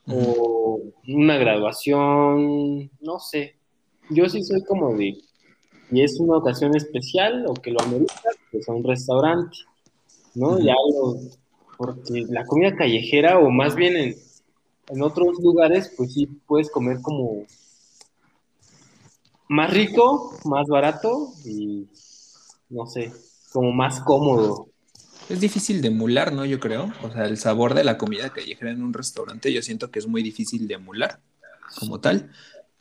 O 0.07 0.81
una 1.09 1.39
graduación, 1.39 2.89
no 3.01 3.19
sé. 3.19 3.57
Yo 4.11 4.29
sí 4.29 4.45
soy 4.45 4.63
como 4.63 4.95
de 4.95 5.17
y 5.91 6.03
es 6.03 6.19
una 6.19 6.39
ocasión 6.39 6.75
especial 6.77 7.45
o 7.47 7.55
que 7.55 7.71
lo 7.71 7.81
amerita, 7.83 8.31
pues 8.51 8.69
a 8.69 8.73
un 8.73 8.85
restaurante, 8.85 9.57
¿no? 10.35 10.53
Ujú. 10.53 10.63
Ya 10.63 10.75
lo, 10.75 11.19
porque 11.77 12.25
la 12.29 12.45
comida 12.45 12.75
callejera 12.77 13.39
o 13.39 13.51
más 13.51 13.75
bien 13.75 13.97
en, 13.97 14.15
en 14.89 15.03
otros 15.03 15.39
lugares, 15.41 15.93
pues 15.97 16.13
sí 16.15 16.27
puedes 16.47 16.71
comer 16.71 16.99
como 17.03 17.47
más 19.49 19.73
rico, 19.73 20.39
más 20.45 20.67
barato 20.69 21.33
y 21.45 21.87
no 22.71 22.87
sé, 22.87 23.13
como 23.53 23.73
más 23.73 24.01
cómodo. 24.01 24.69
es 25.29 25.41
difícil 25.41 25.81
de 25.81 25.89
emular, 25.89 26.33
¿no? 26.33 26.45
Yo 26.45 26.59
creo. 26.59 26.93
O 27.03 27.11
sea, 27.11 27.27
el 27.27 27.39
sabor 27.39 27.75
de 27.75 27.85
la 27.85 27.99
comida 27.99 28.31
callejera 28.31 28.73
en 28.73 28.83
un 28.83 28.93
restaurante, 28.93 29.53
yo 29.53 29.63
siento 29.63 29.91
que 29.91 29.99
es 29.99 30.07
muy 30.07 30.23
difícil 30.23 30.67
de 30.67 30.75
emular 30.75 31.21
como 31.79 32.01
tal. 32.01 32.31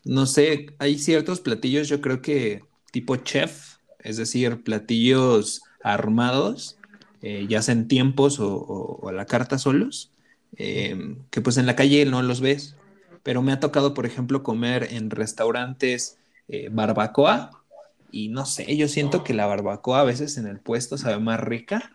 No 0.03 0.25
sé, 0.25 0.67
hay 0.79 0.98
ciertos 0.98 1.39
platillos, 1.39 1.88
yo 1.88 2.01
creo 2.01 2.22
que 2.22 2.63
tipo 2.94 3.16
chef, 3.16 3.78
es 4.00 4.18
decir, 4.18 4.64
platillos 4.64 5.64
armados, 5.84 6.78
eh, 7.24 7.48
ya 7.50 7.64
sea 7.64 7.74
en 7.74 7.88
tiempos 7.88 8.38
o, 8.40 9.02
a 9.10 9.12
la 9.12 9.26
carta 9.26 9.58
solos, 9.58 10.12
eh, 10.58 11.18
que 11.32 11.42
pues 11.42 11.58
en 11.58 11.66
la 11.66 11.76
calle 11.76 12.06
no 12.06 12.22
los 12.22 12.40
ves. 12.40 12.76
Pero 13.24 13.42
me 13.42 13.52
ha 13.52 13.60
tocado, 13.60 13.96
por 13.96 14.06
ejemplo, 14.06 14.44
comer 14.44 14.90
en 14.92 15.10
restaurantes 15.10 16.20
eh, 16.48 16.70
barbacoa 16.72 17.64
y 18.12 18.30
no 18.30 18.46
sé, 18.46 18.78
yo 18.78 18.88
siento 18.88 19.24
que 19.24 19.34
la 19.34 19.48
barbacoa 19.48 20.02
a 20.02 20.04
veces 20.04 20.38
en 20.38 20.46
el 20.46 20.60
puesto 20.60 21.00
sabe 21.00 21.18
más 21.18 21.40
rica 21.40 21.92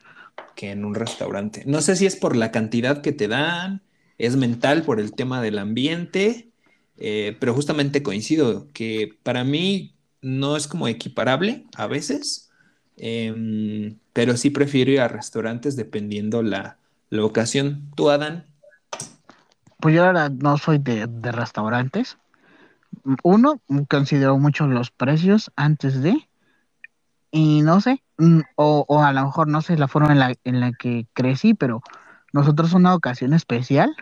que 0.57 0.73
en 0.73 0.85
un 0.85 0.97
restaurante. 0.97 1.63
No 1.65 1.81
sé 1.81 1.95
si 1.95 2.07
es 2.07 2.17
por 2.17 2.35
la 2.35 2.51
cantidad 2.51 3.03
que 3.03 3.13
te 3.13 3.29
dan, 3.29 3.83
es 4.17 4.35
mental 4.35 4.83
por 4.83 4.99
el 4.99 5.13
tema 5.13 5.41
del 5.43 5.59
ambiente, 5.59 6.49
pero 6.97 7.55
justamente 7.55 8.03
coincido 8.03 8.67
que 8.73 9.17
para 9.23 9.45
mí 9.45 9.95
no 10.21 10.57
es 10.57 10.67
como 10.67 10.89
equiparable 10.89 11.67
a 11.77 11.87
veces, 11.87 12.51
em, 12.97 13.97
pero 14.13 14.37
sí 14.37 14.51
prefiero 14.51 14.91
ir 14.91 15.01
a 15.01 15.09
restaurantes 15.09 15.77
dependiendo 15.77 16.43
la, 16.43 16.79
la 17.11 17.25
ocasión. 17.25 17.91
¿Tú, 17.95 18.11
Adán? 18.11 18.45
Pues 19.81 19.95
yo 19.95 20.05
ahora 20.05 20.29
no 20.29 20.59
soy 20.59 20.79
de, 20.79 21.07
de 21.07 21.33
restaurantes. 21.33 22.19
Uno, 23.23 23.61
considero 23.89 24.39
mucho 24.39 24.67
los 24.67 24.91
precios 24.91 25.53
antes 25.55 26.03
de, 26.03 26.29
y 27.31 27.63
no 27.63 27.81
sé, 27.81 28.03
mm, 28.17 28.41
o, 28.57 28.85
o, 28.89 29.03
a 29.03 29.13
lo 29.13 29.25
mejor 29.25 29.49
no 29.49 29.63
sé 29.63 29.77
la 29.77 29.89
forma 29.89 30.13
en 30.13 30.19
la, 30.19 30.35
en 30.45 30.61
la 30.61 30.73
que 30.73 31.07
crecí, 31.13 31.55
pero 31.55 31.83
nosotros 32.33 32.73
una 32.73 32.95
ocasión 32.95 33.35
especial, 33.35 33.95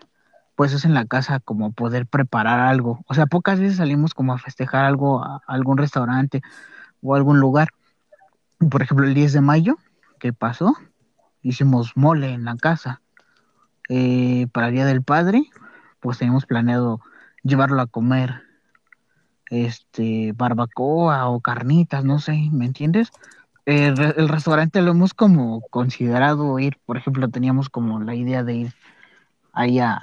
pues 0.56 0.72
es 0.72 0.84
en 0.84 0.94
la 0.94 1.04
casa 1.04 1.38
como 1.38 1.72
poder 1.72 2.06
preparar 2.06 2.60
algo. 2.60 3.04
O 3.06 3.14
sea, 3.14 3.26
pocas 3.26 3.60
veces 3.60 3.76
salimos 3.76 4.14
como 4.14 4.32
a 4.32 4.38
festejar 4.38 4.84
algo 4.84 5.22
a, 5.22 5.42
algún 5.46 5.78
restaurante 5.78 6.42
o 7.02 7.14
algún 7.14 7.38
lugar. 7.38 7.68
Por 8.70 8.82
ejemplo, 8.82 9.06
el 9.06 9.14
10 9.14 9.34
de 9.34 9.40
mayo, 9.42 9.76
que 10.18 10.32
pasó, 10.32 10.75
hicimos 11.42 11.92
mole 11.94 12.32
en 12.32 12.44
la 12.44 12.56
casa. 12.56 13.02
Eh, 13.88 14.48
para 14.52 14.68
el 14.68 14.75
Día 14.75 14.86
del 14.86 15.02
Padre, 15.02 15.44
pues 16.00 16.18
teníamos 16.18 16.46
planeado 16.46 17.00
llevarlo 17.42 17.80
a 17.80 17.86
comer 17.86 18.42
este, 19.50 20.32
barbacoa 20.32 21.28
o 21.28 21.40
carnitas, 21.40 22.04
no 22.04 22.18
sé, 22.18 22.48
¿me 22.50 22.64
entiendes? 22.64 23.10
El, 23.66 23.96
restaurante 24.28 24.80
lo 24.80 24.92
hemos 24.92 25.12
como 25.12 25.60
considerado 25.70 26.58
ir, 26.58 26.78
por 26.86 26.96
ejemplo, 26.96 27.28
teníamos 27.28 27.68
como 27.68 28.00
la 28.00 28.14
idea 28.14 28.42
de 28.42 28.54
ir 28.54 28.75
ahí 29.52 29.80
a, 29.80 30.00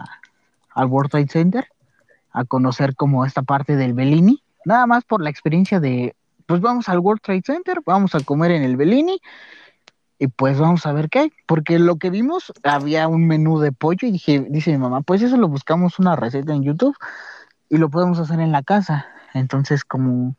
al 0.74 0.88
World 0.88 1.12
Trade 1.12 1.28
Center 1.28 1.68
a 2.32 2.46
conocer 2.46 2.96
como 2.96 3.26
esta 3.26 3.44
parte 3.44 3.76
del 3.76 3.94
Bellini, 3.94 4.44
nada 4.66 4.88
más 4.88 5.04
por 5.04 5.22
la 5.22 5.30
experiencia 5.30 5.80
de, 5.80 6.16
pues 6.46 6.62
vamos 6.62 6.90
al 6.90 7.00
World 7.00 7.22
Trade 7.22 7.44
Center, 7.46 7.80
vamos 7.86 8.16
a 8.16 8.20
comer 8.22 8.52
en 8.52 8.64
el 8.64 8.76
Bellini 8.76 9.20
y 10.20 10.28
pues 10.28 10.58
vamos 10.58 10.86
a 10.86 10.94
ver 10.94 11.10
qué 11.10 11.20
hay, 11.20 11.34
porque 11.46 11.80
lo 11.80 11.98
que 11.98 12.10
vimos 12.10 12.52
había 12.64 13.08
un 13.08 13.28
menú 13.28 13.60
de 13.60 13.72
pollo 13.72 14.08
y 14.08 14.12
dije, 14.12 14.46
dice 14.50 14.72
mi 14.72 14.78
mamá, 14.78 15.02
pues 15.02 15.22
eso 15.22 15.38
lo 15.38 15.48
buscamos 15.48 16.00
una 16.00 16.16
receta 16.16 16.54
en 16.54 16.64
YouTube 16.64 16.96
y 17.70 17.78
lo 17.78 17.90
podemos 17.90 18.20
hacer 18.20 18.40
en 18.40 18.52
la 18.52 18.64
casa. 18.64 19.08
Entonces, 19.34 19.84
como 19.84 20.36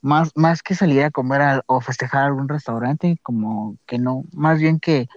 más, 0.00 0.32
más 0.34 0.62
que 0.62 0.74
salir 0.74 1.02
a 1.04 1.10
comer 1.10 1.62
o 1.66 1.80
festejar 1.80 2.24
algún 2.24 2.48
restaurante, 2.48 3.18
como 3.22 3.76
que 3.86 3.98
no, 3.98 4.24
más 4.32 4.58
bien 4.58 4.80
que 4.80 5.08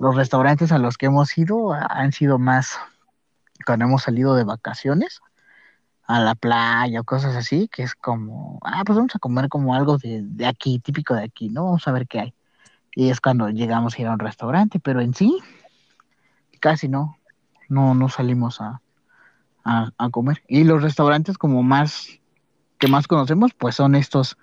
los 0.00 0.16
restaurantes 0.16 0.72
a 0.72 0.78
los 0.78 0.98
que 0.98 1.06
hemos 1.06 1.36
ido 1.38 1.72
han 1.72 2.12
sido 2.12 2.38
más 2.38 2.78
cuando 3.66 3.84
hemos 3.84 4.02
salido 4.02 4.34
de 4.34 4.44
vacaciones 4.44 5.20
a 6.06 6.20
la 6.20 6.34
playa 6.34 7.00
o 7.00 7.04
cosas 7.04 7.34
así, 7.36 7.68
que 7.68 7.82
es 7.82 7.94
como, 7.94 8.60
ah, 8.62 8.82
pues 8.86 8.96
vamos 8.96 9.14
a 9.14 9.18
comer 9.18 9.48
como 9.48 9.74
algo 9.74 9.98
de, 9.98 10.22
de 10.22 10.46
aquí, 10.46 10.78
típico 10.78 11.14
de 11.14 11.24
aquí, 11.24 11.48
¿no? 11.48 11.64
Vamos 11.64 11.86
a 11.88 11.92
ver 11.92 12.06
qué 12.06 12.20
hay. 12.20 12.34
Y 12.94 13.10
es 13.10 13.20
cuando 13.20 13.50
llegamos 13.50 13.94
a 13.98 14.00
ir 14.00 14.06
a 14.06 14.12
un 14.12 14.18
restaurante, 14.20 14.78
pero 14.78 15.00
en 15.00 15.12
sí, 15.14 15.36
casi 16.60 16.88
no, 16.88 17.18
no, 17.68 17.94
no 17.94 18.08
salimos 18.08 18.60
a, 18.60 18.80
a, 19.64 19.90
a 19.98 20.10
comer. 20.10 20.42
Y 20.48 20.64
los 20.64 20.82
restaurantes 20.82 21.36
como 21.36 21.62
más 21.62 22.20
que 22.78 22.88
más 22.88 23.06
conocemos, 23.06 23.52
pues 23.54 23.74
son 23.74 23.94
estos 23.94 24.36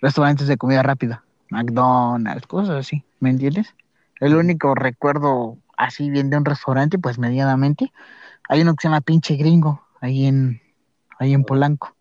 restaurantes 0.00 0.46
de 0.48 0.56
comida 0.56 0.82
rápida, 0.82 1.24
McDonald's, 1.50 2.46
cosas 2.46 2.76
así, 2.76 3.04
¿me 3.20 3.30
entiendes? 3.30 3.74
El 4.20 4.34
único 4.34 4.74
recuerdo 4.74 5.58
así 5.76 6.10
bien 6.10 6.30
de 6.30 6.38
un 6.38 6.44
restaurante, 6.44 6.98
pues 6.98 7.18
medianamente, 7.18 7.92
hay 8.48 8.62
uno 8.62 8.74
que 8.74 8.82
se 8.82 8.88
llama 8.88 9.00
Pinche 9.00 9.36
Gringo, 9.36 9.86
ahí 10.00 10.26
en, 10.26 10.60
ahí 11.18 11.32
en 11.32 11.44
Polanco. 11.44 11.94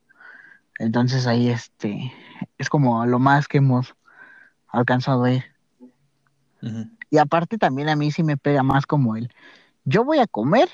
Entonces 0.79 1.25
ahí 1.27 1.49
este 1.49 2.11
es 2.57 2.69
como 2.69 3.05
lo 3.05 3.19
más 3.19 3.47
que 3.47 3.59
hemos 3.59 3.95
alcanzado 4.67 5.23
a 5.23 5.31
ir. 5.31 5.43
Y 7.09 7.17
aparte 7.17 7.57
también 7.57 7.89
a 7.89 7.95
mí 7.95 8.11
sí 8.11 8.23
me 8.23 8.37
pega 8.37 8.63
más 8.63 8.85
como 8.85 9.15
el, 9.15 9.31
yo 9.83 10.03
voy 10.03 10.17
a 10.19 10.27
comer 10.27 10.67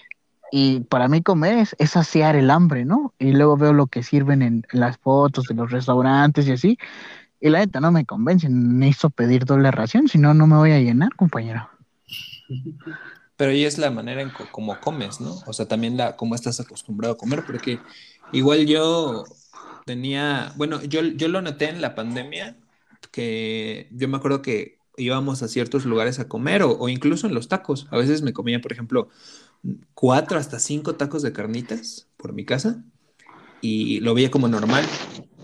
y 0.51 0.81
para 0.81 1.07
mí 1.07 1.21
comer 1.21 1.57
es, 1.57 1.75
es, 1.79 1.91
saciar 1.91 2.35
el 2.35 2.49
hambre, 2.49 2.85
¿no? 2.85 3.13
Y 3.19 3.33
luego 3.33 3.57
veo 3.57 3.73
lo 3.73 3.87
que 3.87 4.03
sirven 4.03 4.41
en 4.41 4.65
las 4.71 4.97
fotos 4.97 5.45
de 5.47 5.55
los 5.55 5.71
restaurantes 5.71 6.47
y 6.47 6.51
así. 6.53 6.77
Y 7.39 7.49
la 7.49 7.59
neta 7.59 7.79
no 7.79 7.91
me 7.91 8.05
convence, 8.05 8.47
necesito 8.49 9.09
pedir 9.09 9.45
doble 9.45 9.71
ración, 9.71 10.07
si 10.07 10.17
no, 10.17 10.33
no 10.33 10.47
me 10.47 10.57
voy 10.57 10.71
a 10.71 10.79
llenar, 10.79 11.15
compañero. 11.15 11.69
Pero 13.41 13.53
ahí 13.53 13.65
es 13.65 13.79
la 13.79 13.89
manera 13.89 14.21
en 14.21 14.31
cómo 14.51 14.79
comes, 14.79 15.19
¿no? 15.19 15.41
O 15.47 15.53
sea, 15.53 15.67
también 15.67 15.97
la 15.97 16.15
cómo 16.15 16.35
estás 16.35 16.59
acostumbrado 16.59 17.15
a 17.15 17.17
comer, 17.17 17.43
porque 17.43 17.79
igual 18.31 18.67
yo 18.67 19.23
tenía, 19.83 20.53
bueno, 20.57 20.79
yo, 20.83 21.01
yo 21.01 21.27
lo 21.27 21.41
noté 21.41 21.69
en 21.69 21.81
la 21.81 21.95
pandemia, 21.95 22.55
que 23.11 23.87
yo 23.89 24.07
me 24.07 24.17
acuerdo 24.17 24.43
que 24.43 24.77
íbamos 24.95 25.41
a 25.41 25.47
ciertos 25.47 25.85
lugares 25.85 26.19
a 26.19 26.27
comer 26.27 26.61
o, 26.61 26.77
o 26.77 26.87
incluso 26.87 27.25
en 27.25 27.33
los 27.33 27.47
tacos. 27.47 27.87
A 27.89 27.97
veces 27.97 28.21
me 28.21 28.31
comía, 28.31 28.61
por 28.61 28.73
ejemplo, 28.73 29.09
cuatro 29.95 30.37
hasta 30.37 30.59
cinco 30.59 30.93
tacos 30.93 31.23
de 31.23 31.33
carnitas 31.33 32.09
por 32.17 32.33
mi 32.33 32.45
casa 32.45 32.83
y 33.59 34.01
lo 34.01 34.13
veía 34.13 34.29
como 34.29 34.49
normal, 34.49 34.85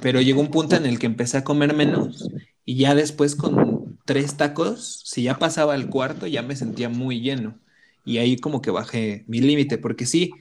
pero 0.04 0.22
llegó 0.22 0.40
un 0.42 0.52
punto 0.52 0.76
en 0.76 0.86
el 0.86 1.00
que 1.00 1.08
empecé 1.08 1.40
a 1.40 1.44
comer 1.44 1.76
menos 1.76 2.30
y 2.64 2.76
ya 2.76 2.94
después 2.94 3.36
con 3.36 3.98
tres 4.06 4.38
tacos, 4.38 5.02
si 5.04 5.24
ya 5.24 5.40
pasaba 5.40 5.74
el 5.74 5.90
cuarto, 5.90 6.28
ya 6.28 6.44
me 6.44 6.56
sentía 6.56 6.90
muy 6.90 7.22
lleno 7.22 7.60
y 8.08 8.20
ahí 8.20 8.38
como 8.38 8.62
que 8.62 8.72
bajé 8.72 9.26
mi 9.28 9.42
límite, 9.42 9.78
porque 9.78 10.06
sí, 10.06 10.32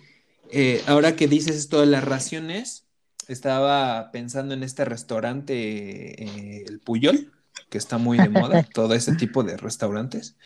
eh, 0.50 0.82
ahora 0.86 1.16
que 1.16 1.26
dices 1.26 1.56
esto 1.56 1.80
de 1.80 1.86
las 1.86 2.04
raciones, 2.04 2.86
estaba 3.26 4.10
pensando 4.12 4.54
en 4.54 4.62
este 4.62 4.84
restaurante, 4.84 6.22
eh, 6.22 6.64
el 6.68 6.78
Puyol, 6.78 7.32
que 7.68 7.78
está 7.78 7.98
muy 7.98 8.18
de 8.18 8.28
moda, 8.28 8.62
todo 8.72 8.94
ese 8.94 9.16
tipo 9.16 9.42
de 9.42 9.56
restaurantes. 9.56 10.36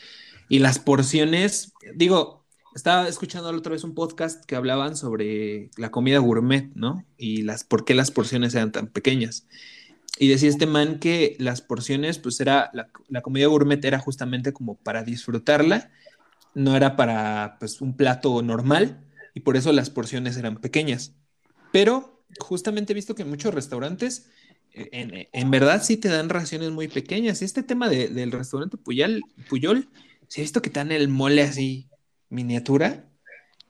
Y 0.48 0.61
las 0.61 0.78
porciones, 0.78 1.74
digo, 1.94 2.46
estaba 2.74 3.06
escuchando 3.06 3.52
la 3.52 3.59
otra 3.59 3.72
vez 3.72 3.85
un 3.85 3.94
podcast 3.94 4.42
que 4.46 4.56
hablaban 4.56 4.96
sobre 4.96 5.70
la 5.76 5.90
comida 5.90 6.20
gourmet, 6.20 6.70
¿no? 6.74 7.04
Y 7.18 7.42
las, 7.42 7.64
por 7.64 7.85
qué 7.85 7.94
las 7.94 8.11
porciones 8.11 8.54
eran 8.54 8.72
tan 8.72 8.87
pequeñas. 8.87 9.46
Y 10.18 10.28
decía 10.28 10.48
este 10.48 10.66
man 10.66 10.98
que 10.98 11.37
las 11.38 11.61
porciones, 11.61 12.18
pues 12.18 12.40
era, 12.40 12.70
la, 12.72 13.22
comida 13.22 13.46
gourmet 13.46 13.85
era 13.85 13.98
justamente 13.98 14.52
como 14.52 14.76
para 14.76 15.02
disfrutarla, 15.02 15.90
no 16.54 16.76
era 16.76 16.96
para, 16.96 17.56
pues, 17.60 17.80
un 17.80 17.96
plato 17.96 18.42
normal, 18.42 19.04
y 19.34 19.40
por 19.40 19.56
eso 19.56 19.72
las 19.72 19.90
porciones 19.90 20.36
eran 20.36 20.56
pequeñas. 20.56 21.14
Pero 21.72 22.24
justamente 22.38 22.92
he 22.92 22.94
visto 22.94 23.14
que 23.14 23.22
en 23.22 23.30
muchos 23.30 23.54
restaurantes, 23.54 24.28
eh, 24.72 25.28
en, 25.32 25.50
verdad 25.50 25.82
sí 25.82 25.96
te 25.96 26.08
dan 26.08 26.28
raciones 26.28 26.70
muy 26.70 26.88
pequeñas. 26.88 27.42
Este 27.42 27.62
tema 27.62 27.88
del 27.88 28.32
restaurante 28.32 28.76
Puyol, 28.76 29.22
Puyol, 29.48 29.88
sí 30.28 30.40
he 30.40 30.44
visto 30.44 30.62
que 30.62 30.70
te 30.70 30.80
dan 30.80 30.92
el 30.92 31.08
mole 31.08 31.42
así 31.42 31.88
miniatura 32.28 33.08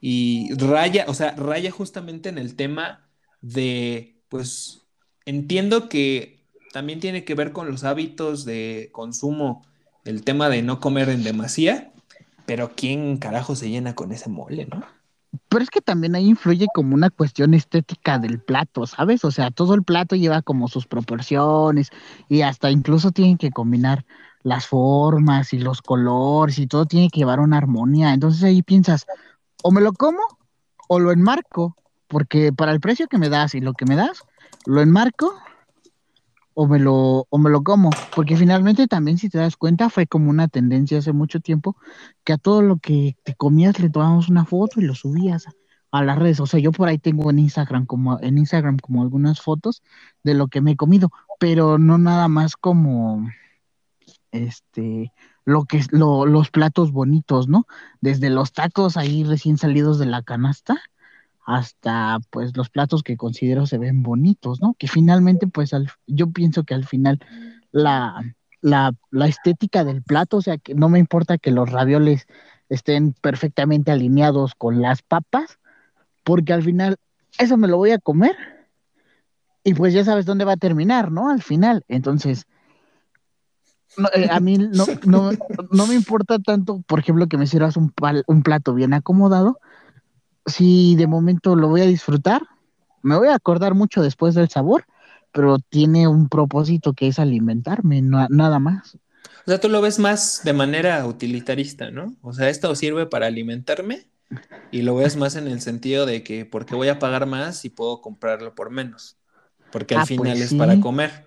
y 0.00 0.52
raya, 0.54 1.04
o 1.08 1.14
sea, 1.14 1.32
raya 1.32 1.70
justamente 1.70 2.28
en 2.28 2.38
el 2.38 2.56
tema 2.56 3.08
de, 3.40 4.22
pues, 4.28 4.82
entiendo 5.24 5.88
que 5.88 6.40
también 6.72 7.00
tiene 7.00 7.24
que 7.24 7.34
ver 7.34 7.52
con 7.52 7.70
los 7.70 7.84
hábitos 7.84 8.44
de 8.44 8.90
consumo, 8.92 9.66
el 10.04 10.22
tema 10.22 10.48
de 10.48 10.62
no 10.62 10.80
comer 10.80 11.08
en 11.08 11.22
demasía, 11.22 11.89
pero 12.50 12.72
¿quién 12.74 13.18
carajo 13.18 13.54
se 13.54 13.70
llena 13.70 13.94
con 13.94 14.10
ese 14.10 14.28
mole, 14.28 14.66
no? 14.66 14.82
Pero 15.48 15.62
es 15.62 15.70
que 15.70 15.80
también 15.80 16.16
ahí 16.16 16.26
influye 16.26 16.66
como 16.74 16.96
una 16.96 17.08
cuestión 17.08 17.54
estética 17.54 18.18
del 18.18 18.40
plato, 18.40 18.88
¿sabes? 18.88 19.24
O 19.24 19.30
sea, 19.30 19.52
todo 19.52 19.74
el 19.74 19.84
plato 19.84 20.16
lleva 20.16 20.42
como 20.42 20.66
sus 20.66 20.88
proporciones 20.88 21.90
y 22.28 22.42
hasta 22.42 22.72
incluso 22.72 23.12
tienen 23.12 23.38
que 23.38 23.52
combinar 23.52 24.04
las 24.42 24.66
formas 24.66 25.52
y 25.52 25.60
los 25.60 25.80
colores 25.80 26.58
y 26.58 26.66
todo 26.66 26.86
tiene 26.86 27.08
que 27.08 27.20
llevar 27.20 27.38
una 27.38 27.56
armonía. 27.56 28.12
Entonces 28.12 28.42
ahí 28.42 28.64
piensas, 28.64 29.06
o 29.62 29.70
me 29.70 29.80
lo 29.80 29.92
como 29.92 30.18
o 30.88 30.98
lo 30.98 31.12
enmarco, 31.12 31.76
porque 32.08 32.52
para 32.52 32.72
el 32.72 32.80
precio 32.80 33.06
que 33.06 33.18
me 33.18 33.28
das 33.28 33.54
y 33.54 33.60
lo 33.60 33.74
que 33.74 33.84
me 33.84 33.94
das, 33.94 34.24
lo 34.66 34.80
enmarco 34.80 35.40
o 36.61 36.66
me 36.66 36.79
lo, 36.79 37.27
o 37.31 37.38
me 37.38 37.49
lo 37.49 37.62
como, 37.62 37.88
porque 38.14 38.37
finalmente 38.37 38.87
también 38.87 39.16
si 39.16 39.31
te 39.31 39.38
das 39.38 39.57
cuenta 39.57 39.88
fue 39.88 40.07
como 40.07 40.29
una 40.29 40.46
tendencia 40.46 40.99
hace 40.99 41.14
mucho 41.14 41.40
tiempo 41.40 41.79
que 42.23 42.35
a 42.35 42.37
todo 42.37 42.61
lo 42.61 42.77
que 42.77 43.16
te 43.23 43.35
comías 43.35 43.81
le 43.81 43.88
tomamos 43.88 44.29
una 44.29 44.44
foto 44.44 44.79
y 44.79 44.85
lo 44.85 44.94
subías 44.94 45.46
a 45.90 46.05
las 46.05 46.18
redes. 46.18 46.38
O 46.38 46.44
sea, 46.44 46.61
yo 46.61 46.70
por 46.70 46.88
ahí 46.88 46.99
tengo 46.99 47.31
en 47.31 47.38
Instagram 47.38 47.87
como 47.87 48.20
en 48.20 48.37
Instagram 48.37 48.77
como 48.77 49.01
algunas 49.01 49.40
fotos 49.40 49.83
de 50.23 50.35
lo 50.35 50.49
que 50.49 50.61
me 50.61 50.73
he 50.73 50.77
comido, 50.77 51.11
pero 51.38 51.79
no 51.79 51.96
nada 51.96 52.29
más 52.29 52.57
como 52.57 53.27
este 54.31 55.14
lo 55.46 55.64
que 55.64 55.83
lo, 55.92 56.27
los 56.27 56.51
platos 56.51 56.92
bonitos, 56.92 57.49
¿no? 57.49 57.66
Desde 58.03 58.29
los 58.29 58.53
tacos 58.53 58.99
ahí 58.99 59.25
recién 59.25 59.57
salidos 59.57 59.99
de 59.99 60.05
la 60.05 60.23
canasta 60.23 60.79
hasta 61.50 62.20
pues 62.30 62.56
los 62.56 62.70
platos 62.70 63.02
que 63.02 63.16
considero 63.16 63.66
se 63.66 63.76
ven 63.76 64.04
bonitos, 64.04 64.60
¿no? 64.60 64.74
Que 64.78 64.86
finalmente 64.86 65.48
pues 65.48 65.74
al, 65.74 65.90
yo 66.06 66.30
pienso 66.30 66.62
que 66.62 66.74
al 66.74 66.86
final 66.86 67.18
la, 67.72 68.22
la, 68.60 68.92
la 69.10 69.26
estética 69.26 69.82
del 69.82 70.02
plato, 70.02 70.36
o 70.36 70.42
sea, 70.42 70.58
que 70.58 70.76
no 70.76 70.88
me 70.88 71.00
importa 71.00 71.38
que 71.38 71.50
los 71.50 71.68
ravioles 71.68 72.28
estén 72.68 73.14
perfectamente 73.20 73.90
alineados 73.90 74.54
con 74.54 74.80
las 74.80 75.02
papas, 75.02 75.58
porque 76.22 76.52
al 76.52 76.62
final 76.62 76.98
eso 77.36 77.56
me 77.56 77.66
lo 77.66 77.78
voy 77.78 77.90
a 77.90 77.98
comer 77.98 78.36
y 79.64 79.74
pues 79.74 79.92
ya 79.92 80.04
sabes 80.04 80.26
dónde 80.26 80.44
va 80.44 80.52
a 80.52 80.56
terminar, 80.56 81.10
¿no? 81.10 81.30
Al 81.30 81.42
final, 81.42 81.84
entonces, 81.88 82.46
eh, 84.14 84.28
a 84.30 84.38
mí 84.38 84.56
no, 84.56 84.86
no, 85.04 85.30
no, 85.72 85.86
me 85.88 85.96
importa 85.96 86.38
tanto, 86.38 86.80
por 86.86 87.00
ejemplo, 87.00 87.26
que 87.26 87.38
me 87.38 87.48
sirvas 87.48 87.76
un, 87.76 87.92
un 88.28 88.42
plato 88.44 88.72
bien 88.72 88.94
acomodado, 88.94 89.58
si 90.46 90.96
de 90.96 91.07
momento 91.07 91.57
lo 91.57 91.68
voy 91.68 91.83
a 91.83 91.87
disfrutar, 91.87 92.42
me 93.03 93.16
voy 93.16 93.29
a 93.29 93.35
acordar 93.35 93.74
mucho 93.74 94.03
después 94.03 94.35
del 94.35 94.48
sabor, 94.48 94.85
pero 95.33 95.59
tiene 95.59 96.09
un 96.09 96.29
propósito 96.29 96.92
que 96.92 97.09
es 97.09 97.18
alimentarme, 97.18 98.03
nada 98.03 98.59
más. 98.59 98.96
O 99.46 99.50
sea, 99.50 99.61
tú 99.61 99.68
lo 99.68 99.81
ves 99.81 99.98
más 99.98 100.42
de 100.44 100.53
manera 100.53 101.07
utilitarista, 101.07 101.90
¿no? 101.90 102.14
O 102.22 102.33
sea, 102.33 102.48
esto 102.48 102.74
sirve 102.74 103.07
para 103.07 103.26
alimentarme 103.26 104.07
y 104.70 104.83
lo 104.83 104.96
ves 104.96 105.16
más 105.16 105.37
en 105.37 105.48
el 105.48 105.61
sentido 105.61 106.07
de 106.07 106.22
que 106.22 106.44
porque 106.44 106.74
voy 106.74 106.88
a 106.88 106.98
pagar 106.98 107.26
más 107.26 107.64
y 107.64 107.70
puedo 107.70 108.00
comprarlo 108.00 108.55
por 108.55 108.70
menos, 108.70 109.16
porque 109.72 109.94
al 109.94 110.03
ah, 110.03 110.07
final 110.07 110.33
pues 110.33 110.53
es 110.53 110.55
para 110.55 110.79
comer. 110.81 111.26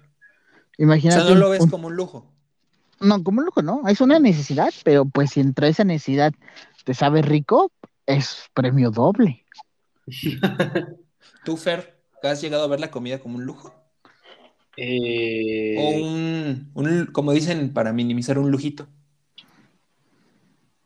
Imagínate. 0.78 1.22
O 1.22 1.26
sea, 1.26 1.34
no 1.34 1.40
lo 1.40 1.50
ves 1.50 1.66
como 1.68 1.88
un 1.88 1.96
lujo. 1.96 2.32
No, 3.00 3.22
como 3.24 3.40
un 3.40 3.46
lujo, 3.46 3.62
no. 3.62 3.88
Es 3.88 4.00
una 4.00 4.20
necesidad, 4.20 4.72
pero 4.84 5.06
pues 5.06 5.32
si 5.32 5.42
entre 5.42 5.68
esa 5.68 5.84
necesidad 5.84 6.34
te 6.86 6.94
sabe 6.94 7.22
rico, 7.22 7.72
es 8.06 8.50
premio 8.54 8.92
doble. 8.92 9.46
¿Tú, 11.46 11.58
Fer, 11.58 12.00
has 12.22 12.42
llegado 12.42 12.64
a 12.64 12.68
ver 12.68 12.80
la 12.80 12.92
comida 12.92 13.20
como 13.20 13.38
un 13.38 13.46
lujo? 13.46 13.74
Eh, 14.76 15.76
o 15.78 15.90
un, 16.04 17.10
como 17.12 17.32
dicen, 17.32 17.74
para 17.74 17.94
minimizar 17.94 18.40
un 18.40 18.50
lujito 18.50 18.88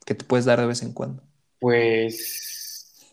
que 0.05 0.15
te 0.15 0.25
puedes 0.25 0.45
dar 0.45 0.59
de 0.59 0.67
vez 0.67 0.81
en 0.83 0.93
cuando. 0.93 1.23
Pues 1.59 3.05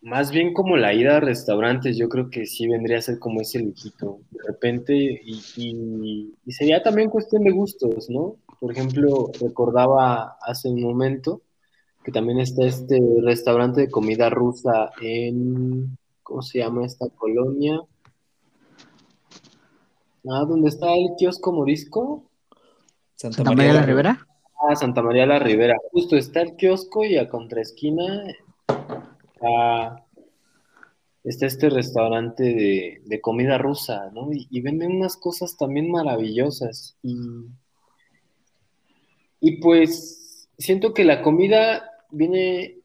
más 0.00 0.30
bien 0.30 0.52
como 0.52 0.76
la 0.76 0.92
ida 0.92 1.16
a 1.16 1.20
restaurantes, 1.20 1.96
yo 1.96 2.08
creo 2.08 2.28
que 2.28 2.46
sí 2.46 2.68
vendría 2.68 2.98
a 2.98 3.02
ser 3.02 3.18
como 3.18 3.40
ese 3.40 3.60
lujito 3.60 4.20
de 4.30 4.40
repente 4.46 4.94
y, 4.96 6.34
y 6.44 6.52
sería 6.52 6.82
también 6.82 7.08
cuestión 7.08 7.44
de 7.44 7.52
gustos, 7.52 8.10
¿no? 8.10 8.36
Por 8.60 8.72
ejemplo, 8.72 9.30
recordaba 9.40 10.36
hace 10.42 10.68
un 10.68 10.82
momento 10.82 11.42
que 12.04 12.12
también 12.12 12.38
está 12.38 12.66
este 12.66 13.00
restaurante 13.22 13.80
de 13.80 13.90
comida 13.90 14.28
rusa 14.28 14.90
en, 15.00 15.96
¿cómo 16.22 16.42
se 16.42 16.58
llama 16.58 16.84
esta 16.84 17.08
colonia? 17.08 17.80
Ah, 20.28 20.44
¿dónde 20.46 20.68
está 20.68 20.92
el 20.94 21.12
kiosco 21.18 21.52
morisco? 21.52 22.24
Santa, 23.14 23.42
María, 23.44 23.72
la 23.72 23.86
Ribera. 23.86 24.26
Ah, 24.60 24.76
Santa 24.76 25.00
María 25.00 25.24
la 25.24 25.38
Ribera. 25.38 25.76
Justo 25.92 26.16
está 26.16 26.42
el 26.42 26.56
kiosco 26.56 27.06
y 27.06 27.16
a 27.16 27.30
contraesquina 27.30 28.24
está, 28.68 30.04
está 31.24 31.46
este 31.46 31.70
restaurante 31.70 33.00
de, 33.06 33.20
comida 33.22 33.56
rusa, 33.56 34.10
¿no? 34.12 34.30
Y, 34.30 34.46
y, 34.50 34.60
venden 34.60 34.92
unas 34.92 35.16
cosas 35.16 35.56
también 35.56 35.90
maravillosas. 35.90 36.98
Y, 37.02 37.16
y 39.40 39.56
pues 39.62 40.50
siento 40.58 40.92
que 40.92 41.04
la 41.04 41.22
comida 41.22 41.90
viene, 42.14 42.78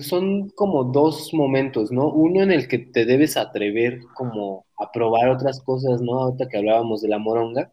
son 0.00 0.50
como 0.50 0.84
dos 0.84 1.32
momentos, 1.34 1.90
¿no? 1.92 2.08
Uno 2.08 2.42
en 2.42 2.52
el 2.52 2.68
que 2.68 2.78
te 2.78 3.04
debes 3.04 3.36
atrever 3.36 4.00
como 4.14 4.66
a 4.78 4.90
probar 4.92 5.30
otras 5.30 5.60
cosas, 5.60 6.00
¿no? 6.00 6.20
Ahorita 6.20 6.48
que 6.48 6.58
hablábamos 6.58 7.02
de 7.02 7.08
la 7.08 7.18
moronga. 7.18 7.72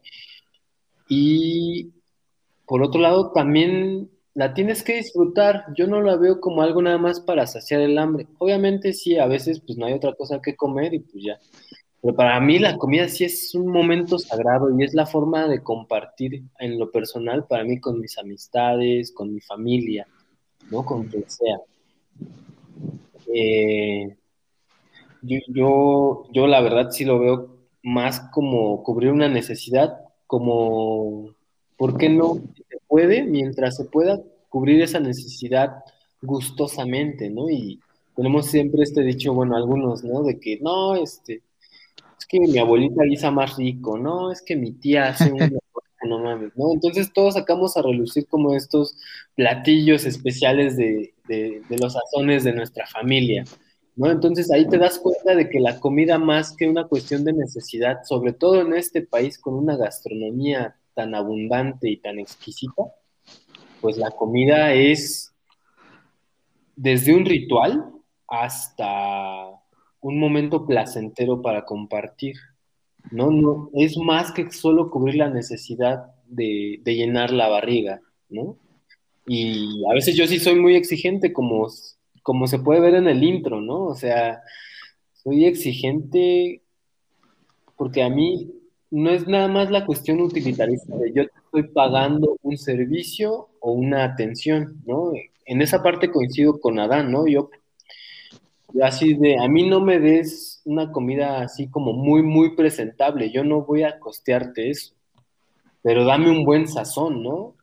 Y 1.08 1.92
por 2.66 2.82
otro 2.82 3.00
lado, 3.00 3.32
también 3.32 4.10
la 4.34 4.52
tienes 4.54 4.82
que 4.82 4.96
disfrutar. 4.96 5.64
Yo 5.76 5.86
no 5.86 6.02
la 6.02 6.16
veo 6.16 6.40
como 6.40 6.62
algo 6.62 6.82
nada 6.82 6.98
más 6.98 7.20
para 7.20 7.46
saciar 7.46 7.80
el 7.80 7.96
hambre. 7.96 8.26
Obviamente 8.38 8.92
sí, 8.92 9.16
a 9.18 9.26
veces 9.26 9.60
pues 9.64 9.78
no 9.78 9.86
hay 9.86 9.94
otra 9.94 10.14
cosa 10.14 10.40
que 10.42 10.56
comer 10.56 10.94
y 10.94 10.98
pues 11.00 11.24
ya. 11.24 11.38
Pero 12.02 12.14
para 12.14 12.38
mí 12.40 12.58
la 12.58 12.76
comida 12.76 13.08
sí 13.08 13.24
es 13.24 13.54
un 13.54 13.68
momento 13.68 14.18
sagrado 14.18 14.68
y 14.70 14.84
es 14.84 14.94
la 14.94 15.06
forma 15.06 15.48
de 15.48 15.62
compartir 15.62 16.42
en 16.58 16.78
lo 16.78 16.90
personal 16.90 17.46
para 17.46 17.64
mí 17.64 17.80
con 17.80 17.98
mis 17.98 18.18
amistades, 18.18 19.10
con 19.12 19.32
mi 19.32 19.40
familia. 19.40 20.06
¿No? 20.70 20.84
Con 20.84 21.04
quien 21.04 21.28
sea. 21.28 21.58
Eh, 23.32 24.16
yo, 25.22 26.26
yo, 26.32 26.46
la 26.46 26.60
verdad 26.60 26.90
sí 26.90 27.04
lo 27.04 27.18
veo 27.18 27.56
más 27.82 28.20
como 28.32 28.82
cubrir 28.82 29.12
una 29.12 29.28
necesidad, 29.28 29.98
como, 30.26 31.34
¿por 31.76 31.96
qué 31.98 32.08
no? 32.08 32.36
Se 32.54 32.78
puede, 32.86 33.22
mientras 33.22 33.76
se 33.76 33.84
pueda, 33.84 34.20
cubrir 34.48 34.80
esa 34.80 35.00
necesidad 35.00 35.84
gustosamente, 36.22 37.30
¿no? 37.30 37.50
Y 37.50 37.80
tenemos 38.14 38.46
siempre 38.46 38.82
este 38.82 39.02
dicho, 39.02 39.34
bueno, 39.34 39.56
algunos, 39.56 40.02
¿no? 40.04 40.22
De 40.22 40.40
que, 40.40 40.58
no, 40.60 40.96
este, 40.96 41.42
es 42.18 42.26
que 42.26 42.40
mi 42.40 42.58
abuelita 42.58 43.04
guisa 43.04 43.30
más 43.30 43.56
rico, 43.56 43.98
no, 43.98 44.32
es 44.32 44.42
que 44.42 44.56
mi 44.56 44.72
tía 44.72 45.08
hace 45.08 45.30
un 45.32 45.58
no 46.06 46.18
mames, 46.18 46.52
¿no? 46.56 46.72
Entonces 46.72 47.12
todos 47.12 47.34
sacamos 47.34 47.76
a 47.76 47.82
relucir 47.82 48.26
como 48.26 48.54
estos 48.54 48.96
platillos 49.34 50.04
especiales 50.04 50.76
de, 50.76 51.12
los 51.68 51.92
sazones 51.92 52.44
de 52.44 52.52
nuestra 52.52 52.86
familia, 52.86 53.44
¿no? 53.96 54.10
Entonces 54.10 54.50
ahí 54.50 54.66
te 54.68 54.78
das 54.78 54.98
cuenta 54.98 55.34
de 55.34 55.48
que 55.48 55.60
la 55.60 55.80
comida 55.80 56.18
más 56.18 56.56
que 56.56 56.68
una 56.68 56.86
cuestión 56.86 57.24
de 57.24 57.32
necesidad, 57.32 58.04
sobre 58.04 58.32
todo 58.32 58.60
en 58.60 58.74
este 58.74 59.02
país 59.02 59.38
con 59.38 59.54
una 59.54 59.76
gastronomía 59.76 60.76
tan 60.94 61.14
abundante 61.14 61.90
y 61.90 61.98
tan 61.98 62.18
exquisita, 62.18 62.82
pues 63.80 63.96
la 63.98 64.10
comida 64.10 64.72
es 64.72 65.34
desde 66.74 67.14
un 67.14 67.24
ritual 67.24 67.92
hasta 68.28 69.50
un 70.00 70.18
momento 70.18 70.66
placentero 70.66 71.42
para 71.42 71.64
compartir. 71.64 72.36
¿No? 73.10 73.30
no 73.30 73.70
es 73.74 73.96
más 73.96 74.32
que 74.32 74.50
solo 74.50 74.90
cubrir 74.90 75.16
la 75.16 75.30
necesidad 75.30 76.06
de, 76.26 76.80
llenar 76.84 77.32
la 77.32 77.48
barriga, 77.48 78.00
¿no? 78.28 78.56
Y 79.26 79.82
a 79.90 79.94
veces 79.94 80.16
yo 80.16 80.26
sí 80.26 80.38
soy 80.38 80.56
muy 80.56 80.76
exigente, 80.76 81.32
como, 81.32 81.68
como 82.22 82.46
se 82.46 82.58
puede 82.58 82.80
ver 82.80 82.94
en 82.94 83.08
el 83.08 83.22
intro, 83.22 83.60
¿no? 83.60 83.86
O 83.86 83.94
sea, 83.94 84.40
soy 85.12 85.44
exigente 85.46 86.62
porque 87.76 88.02
a 88.02 88.08
mí 88.08 88.50
no 88.90 89.10
es 89.10 89.26
nada 89.26 89.48
más 89.48 89.70
la 89.70 89.84
cuestión 89.84 90.20
utilitarista 90.20 90.96
de 90.96 91.12
yo 91.12 91.24
te 91.24 91.38
estoy 91.44 91.62
pagando 91.64 92.36
un 92.42 92.56
servicio 92.56 93.48
o 93.60 93.72
una 93.72 94.04
atención, 94.04 94.80
¿no? 94.86 95.12
En 95.44 95.62
esa 95.62 95.82
parte 95.82 96.10
coincido 96.10 96.60
con 96.60 96.78
Adán, 96.78 97.10
¿no? 97.10 97.26
Yo 97.26 97.50
así 98.82 99.14
de, 99.14 99.38
a 99.38 99.48
mí 99.48 99.68
no 99.68 99.80
me 99.80 99.98
des 99.98 100.60
una 100.64 100.92
comida 100.92 101.42
así 101.42 101.68
como 101.68 101.92
muy, 101.92 102.22
muy 102.22 102.54
presentable, 102.56 103.30
yo 103.30 103.44
no 103.44 103.62
voy 103.62 103.82
a 103.82 103.98
costearte 103.98 104.70
eso, 104.70 104.94
pero 105.82 106.04
dame 106.04 106.30
un 106.30 106.44
buen 106.44 106.68
sazón, 106.68 107.22
¿no? 107.22 107.54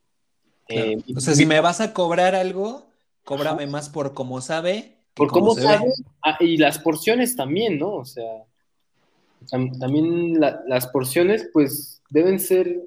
Eh, 0.70 0.98
o 1.16 1.20
sea, 1.20 1.34
si 1.34 1.46
me 1.46 1.60
vas 1.60 1.82
a 1.82 1.94
cobrar 1.94 2.36
algo, 2.36 2.88
cóbrame 3.24 3.68
más 3.68 3.90
por 3.90 4.14
cómo 4.14 4.42
sabe. 4.42 4.98
Por 5.14 5.30
cómo, 5.30 5.54
sabe, 5.54 5.92
ah, 6.24 6.38
y 6.40 6.58
las 6.58 6.80
porciones 6.80 7.36
también, 7.36 7.78
¿no? 7.78 7.94
O 7.94 8.06
sea, 8.06 8.46
también 9.50 10.40
las 10.40 10.88
porciones 10.88 11.50
pues 11.54 12.02
deben 12.10 12.40
ser, 12.40 12.82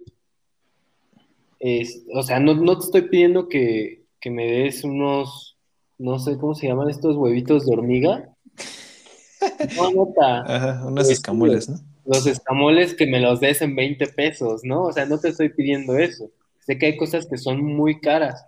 o 2.15 2.23
sea, 2.25 2.41
no, 2.41 2.55
no, 2.55 2.79
te 2.79 2.87
estoy 2.87 3.03
pidiendo 3.03 3.49
que, 3.49 4.07
que 4.21 4.31
me 4.31 4.47
des 4.47 4.83
unos 4.83 5.56
no 5.99 6.19
sé 6.19 6.37
cómo 6.39 6.55
se 6.55 6.69
llaman 6.69 6.91
estos 6.91 7.17
huevitos 7.17 7.67
de 7.67 7.73
hormiga. 7.73 8.33
No, 9.77 9.91
nota. 9.91 10.41
Ajá, 10.47 10.87
unos 10.87 11.11
escamoles, 11.11 11.69
¿no? 11.69 11.77
Los 12.07 12.27
escamoles 12.27 12.95
que 12.95 13.07
me 13.07 13.21
los 13.21 13.39
des 13.39 13.61
en 13.63 13.77
20 13.77 14.07
pesos, 14.09 14.63
¿no? 14.65 14.85
O 14.85 14.93
sea, 14.93 15.05
no 15.05 15.21
te 15.21 15.29
estoy 15.29 15.51
pidiendo 15.51 15.97
eso. 15.99 16.31
Sé 16.61 16.79
que 16.79 16.87
hay 16.87 16.97
cosas 16.97 17.27
que 17.27 17.37
son 17.37 17.63
muy 17.63 18.01
caras, 18.01 18.45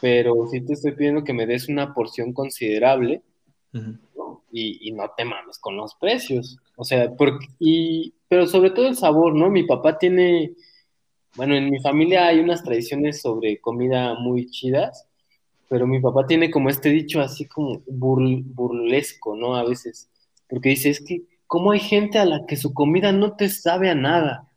pero 0.00 0.48
sí 0.50 0.60
te 0.60 0.74
estoy 0.74 0.92
pidiendo 0.92 1.24
que 1.24 1.32
me 1.32 1.46
des 1.46 1.68
una 1.68 1.94
porción 1.94 2.32
considerable 2.32 3.22
y, 4.52 4.92
no 4.92 5.10
te 5.16 5.24
mames 5.24 5.58
con 5.58 5.76
los 5.76 5.94
precios. 5.94 6.58
O 6.76 6.84
sea, 6.84 7.10
porque, 7.16 7.46
y, 7.58 8.14
pero 8.28 8.46
sobre 8.46 8.70
todo 8.70 8.86
el 8.86 8.96
sabor, 8.96 9.34
¿no? 9.34 9.50
Mi 9.50 9.64
papá 9.64 9.98
tiene, 9.98 10.52
bueno, 11.36 11.54
en 11.56 11.70
mi 11.70 11.80
familia 11.80 12.26
hay 12.26 12.40
unas 12.40 12.62
tradiciones 12.62 13.20
sobre 13.20 13.60
comida 13.60 14.14
muy 14.14 14.50
chidas, 14.50 15.08
pero 15.74 15.88
mi 15.88 15.98
papá 15.98 16.24
tiene 16.24 16.52
como 16.52 16.70
este 16.70 16.88
dicho 16.88 17.20
así 17.20 17.46
como 17.46 17.82
burlesco, 17.88 19.34
¿no? 19.34 19.56
A 19.56 19.64
veces, 19.64 20.08
porque 20.48 20.68
dice, 20.68 20.90
es 20.90 21.04
que, 21.04 21.24
¿cómo 21.48 21.72
hay 21.72 21.80
gente 21.80 22.20
a 22.20 22.24
la 22.24 22.46
que 22.46 22.54
su 22.54 22.72
comida 22.72 23.10
no 23.10 23.34
te 23.34 23.48
sabe 23.48 23.90
a 23.90 23.96
nada? 23.96 24.48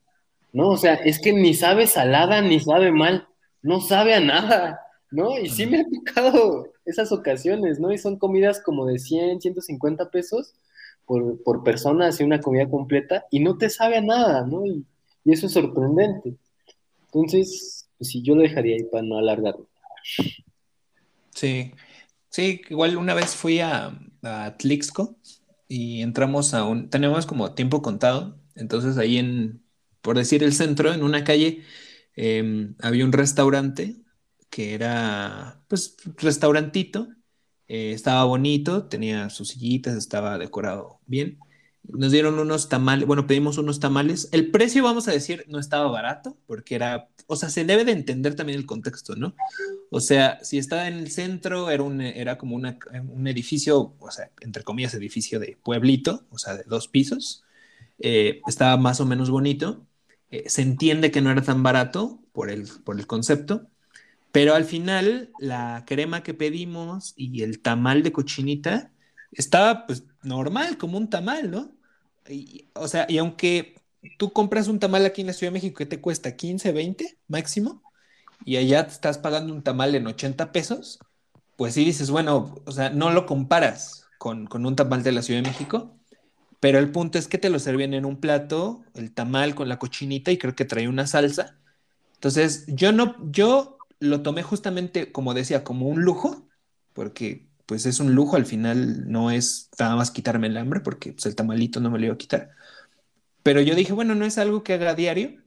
¿No? 0.53 0.69
O 0.69 0.77
sea, 0.77 0.93
es 0.93 1.19
que 1.19 1.33
ni 1.33 1.55
sabe 1.55 1.87
salada 1.87 2.43
ni 2.43 2.59
sabe 2.59 2.91
mal, 2.91 3.27
no 3.63 3.81
sabe 3.81 4.13
a 4.13 4.19
nada, 4.19 4.79
¿no? 5.09 5.39
Y 5.39 5.49
sí 5.49 5.65
me 5.65 5.79
ha 5.79 5.85
tocado 5.89 6.67
esas 6.85 7.11
ocasiones, 7.11 7.79
¿no? 7.79 7.91
Y 7.91 7.97
son 7.97 8.19
comidas 8.19 8.61
como 8.61 8.85
de 8.85 8.99
100, 8.99 9.41
150 9.41 10.11
pesos 10.11 10.53
por, 11.07 11.63
persona, 11.63 12.09
así 12.09 12.23
una 12.23 12.41
comida 12.41 12.69
completa, 12.69 13.25
y 13.31 13.39
no 13.39 13.57
te 13.57 13.71
sabe 13.71 13.97
a 13.97 14.01
nada, 14.01 14.45
¿no? 14.45 14.67
Y, 14.67 14.85
eso 15.25 15.47
es 15.47 15.53
sorprendente. 15.53 16.35
Entonces, 17.05 17.89
pues 17.97 18.11
sí, 18.11 18.21
yo 18.21 18.35
lo 18.35 18.43
dejaría 18.43 18.75
ahí 18.75 18.83
para 18.83 19.01
no 19.01 19.17
alargarlo. 19.17 19.67
Sí, 21.37 21.73
sí, 22.29 22.61
igual 22.69 22.97
una 22.97 23.13
vez 23.15 23.35
fui 23.35 23.59
a, 23.59 23.99
a 24.23 24.57
Tlixco 24.57 25.17
y 25.67 26.01
entramos 26.01 26.53
a 26.53 26.65
un, 26.65 26.89
tenemos 26.89 27.25
como 27.27 27.53
tiempo 27.55 27.81
contado, 27.81 28.39
entonces 28.55 28.97
ahí 28.97 29.17
en, 29.17 29.63
por 30.01 30.17
decir 30.17 30.43
el 30.43 30.53
centro, 30.53 30.93
en 30.93 31.03
una 31.03 31.23
calle, 31.25 31.63
em, 32.15 32.75
había 32.81 33.05
un 33.05 33.13
restaurante 33.13 33.97
que 34.49 34.73
era, 34.75 35.63
pues, 35.67 35.97
restaurantito, 36.17 37.09
eh, 37.67 37.91
estaba 37.93 38.23
bonito, 38.25 38.87
tenía 38.87 39.29
sus 39.29 39.49
sillitas, 39.49 39.95
estaba 39.95 40.37
decorado 40.39 41.01
bien. 41.07 41.39
Nos 41.87 42.11
dieron 42.11 42.37
unos 42.39 42.69
tamales, 42.69 43.07
bueno, 43.07 43.27
pedimos 43.27 43.57
unos 43.57 43.79
tamales. 43.79 44.29
El 44.31 44.51
precio, 44.51 44.83
vamos 44.83 45.07
a 45.07 45.11
decir, 45.11 45.45
no 45.47 45.59
estaba 45.59 45.89
barato, 45.89 46.37
porque 46.45 46.75
era, 46.75 47.09
o 47.27 47.35
sea, 47.35 47.49
se 47.49 47.63
debe 47.65 47.85
de 47.85 47.93
entender 47.93 48.35
también 48.35 48.59
el 48.59 48.65
contexto, 48.65 49.15
¿no? 49.15 49.35
O 49.89 50.01
sea, 50.01 50.43
si 50.43 50.57
estaba 50.57 50.87
en 50.87 50.95
el 50.95 51.11
centro, 51.11 51.69
era, 51.69 51.83
un, 51.83 52.01
era 52.01 52.37
como 52.37 52.55
un 52.57 53.27
edificio, 53.27 53.95
o 53.99 54.11
sea, 54.11 54.31
entre 54.41 54.63
comillas, 54.63 54.93
edificio 54.93 55.39
de 55.39 55.57
pueblito, 55.63 56.25
o 56.29 56.37
sea, 56.37 56.55
de 56.55 56.63
dos 56.63 56.87
pisos. 56.87 57.43
Eh, 57.99 58.41
estaba 58.47 58.77
más 58.77 58.99
o 58.99 59.05
menos 59.05 59.29
bonito. 59.29 59.85
Eh, 60.29 60.49
se 60.49 60.61
entiende 60.61 61.11
que 61.11 61.21
no 61.21 61.31
era 61.31 61.41
tan 61.41 61.63
barato 61.63 62.19
por 62.33 62.49
el, 62.49 62.67
por 62.83 62.99
el 62.99 63.07
concepto, 63.07 63.69
pero 64.31 64.55
al 64.55 64.65
final, 64.65 65.31
la 65.39 65.83
crema 65.87 66.21
que 66.23 66.33
pedimos 66.33 67.13
y 67.15 67.43
el 67.43 67.61
tamal 67.61 68.03
de 68.03 68.11
cochinita 68.11 68.91
estaba 69.31 69.85
pues 69.87 70.03
normal, 70.23 70.77
como 70.77 70.97
un 70.97 71.09
tamal, 71.09 71.49
¿no? 71.51 71.76
O 72.73 72.87
sea, 72.87 73.05
y 73.09 73.17
aunque 73.17 73.75
tú 74.17 74.31
compras 74.31 74.67
un 74.67 74.79
tamal 74.79 75.05
aquí 75.05 75.21
en 75.21 75.27
la 75.27 75.33
Ciudad 75.33 75.51
de 75.51 75.59
México 75.59 75.77
que 75.77 75.85
te 75.85 76.01
cuesta 76.01 76.35
15, 76.35 76.71
20 76.71 77.17
máximo, 77.27 77.81
y 78.45 78.57
allá 78.57 78.81
estás 78.81 79.17
pagando 79.17 79.53
un 79.53 79.63
tamal 79.63 79.95
en 79.95 80.07
80 80.07 80.51
pesos, 80.51 80.99
pues 81.55 81.73
sí 81.73 81.83
dices, 81.83 82.11
bueno, 82.11 82.55
o 82.65 82.71
sea, 82.71 82.89
no 82.89 83.09
lo 83.11 83.25
comparas 83.25 84.07
con, 84.17 84.45
con 84.47 84.65
un 84.65 84.75
tamal 84.75 85.03
de 85.03 85.11
la 85.11 85.21
Ciudad 85.21 85.41
de 85.41 85.49
México, 85.49 85.97
pero 86.59 86.79
el 86.79 86.91
punto 86.91 87.17
es 87.17 87.27
que 87.27 87.37
te 87.37 87.49
lo 87.49 87.59
servían 87.59 87.93
en 87.93 88.05
un 88.05 88.19
plato, 88.19 88.83
el 88.93 89.13
tamal 89.13 89.55
con 89.55 89.69
la 89.69 89.79
cochinita 89.79 90.31
y 90.31 90.37
creo 90.37 90.55
que 90.55 90.65
trae 90.65 90.87
una 90.87 91.07
salsa. 91.07 91.57
Entonces, 92.15 92.65
yo 92.67 92.91
no, 92.91 93.15
yo 93.31 93.77
lo 93.99 94.21
tomé 94.21 94.43
justamente, 94.43 95.11
como 95.11 95.33
decía, 95.33 95.63
como 95.63 95.87
un 95.87 96.01
lujo, 96.01 96.47
porque 96.93 97.47
pues 97.67 97.85
es 97.85 97.99
un 97.99 98.15
lujo, 98.15 98.37
al 98.37 98.45
final 98.45 99.11
no 99.11 99.29
es 99.29 99.69
nada 99.77 99.95
más 99.97 100.09
quitarme 100.09 100.47
el 100.47 100.57
hambre, 100.57 100.79
porque 100.79 101.11
pues, 101.11 101.25
el 101.25 101.35
tamalito 101.35 101.79
no 101.79 101.91
me 101.91 101.99
lo 101.99 102.05
iba 102.05 102.13
a 102.15 102.17
quitar. 102.17 102.51
Pero 103.43 103.61
yo 103.61 103.75
dije, 103.75 103.93
bueno, 103.93 104.15
no 104.15 104.25
es 104.25 104.37
algo 104.37 104.63
que 104.63 104.73
haga 104.73 104.95
diario, 104.95 105.43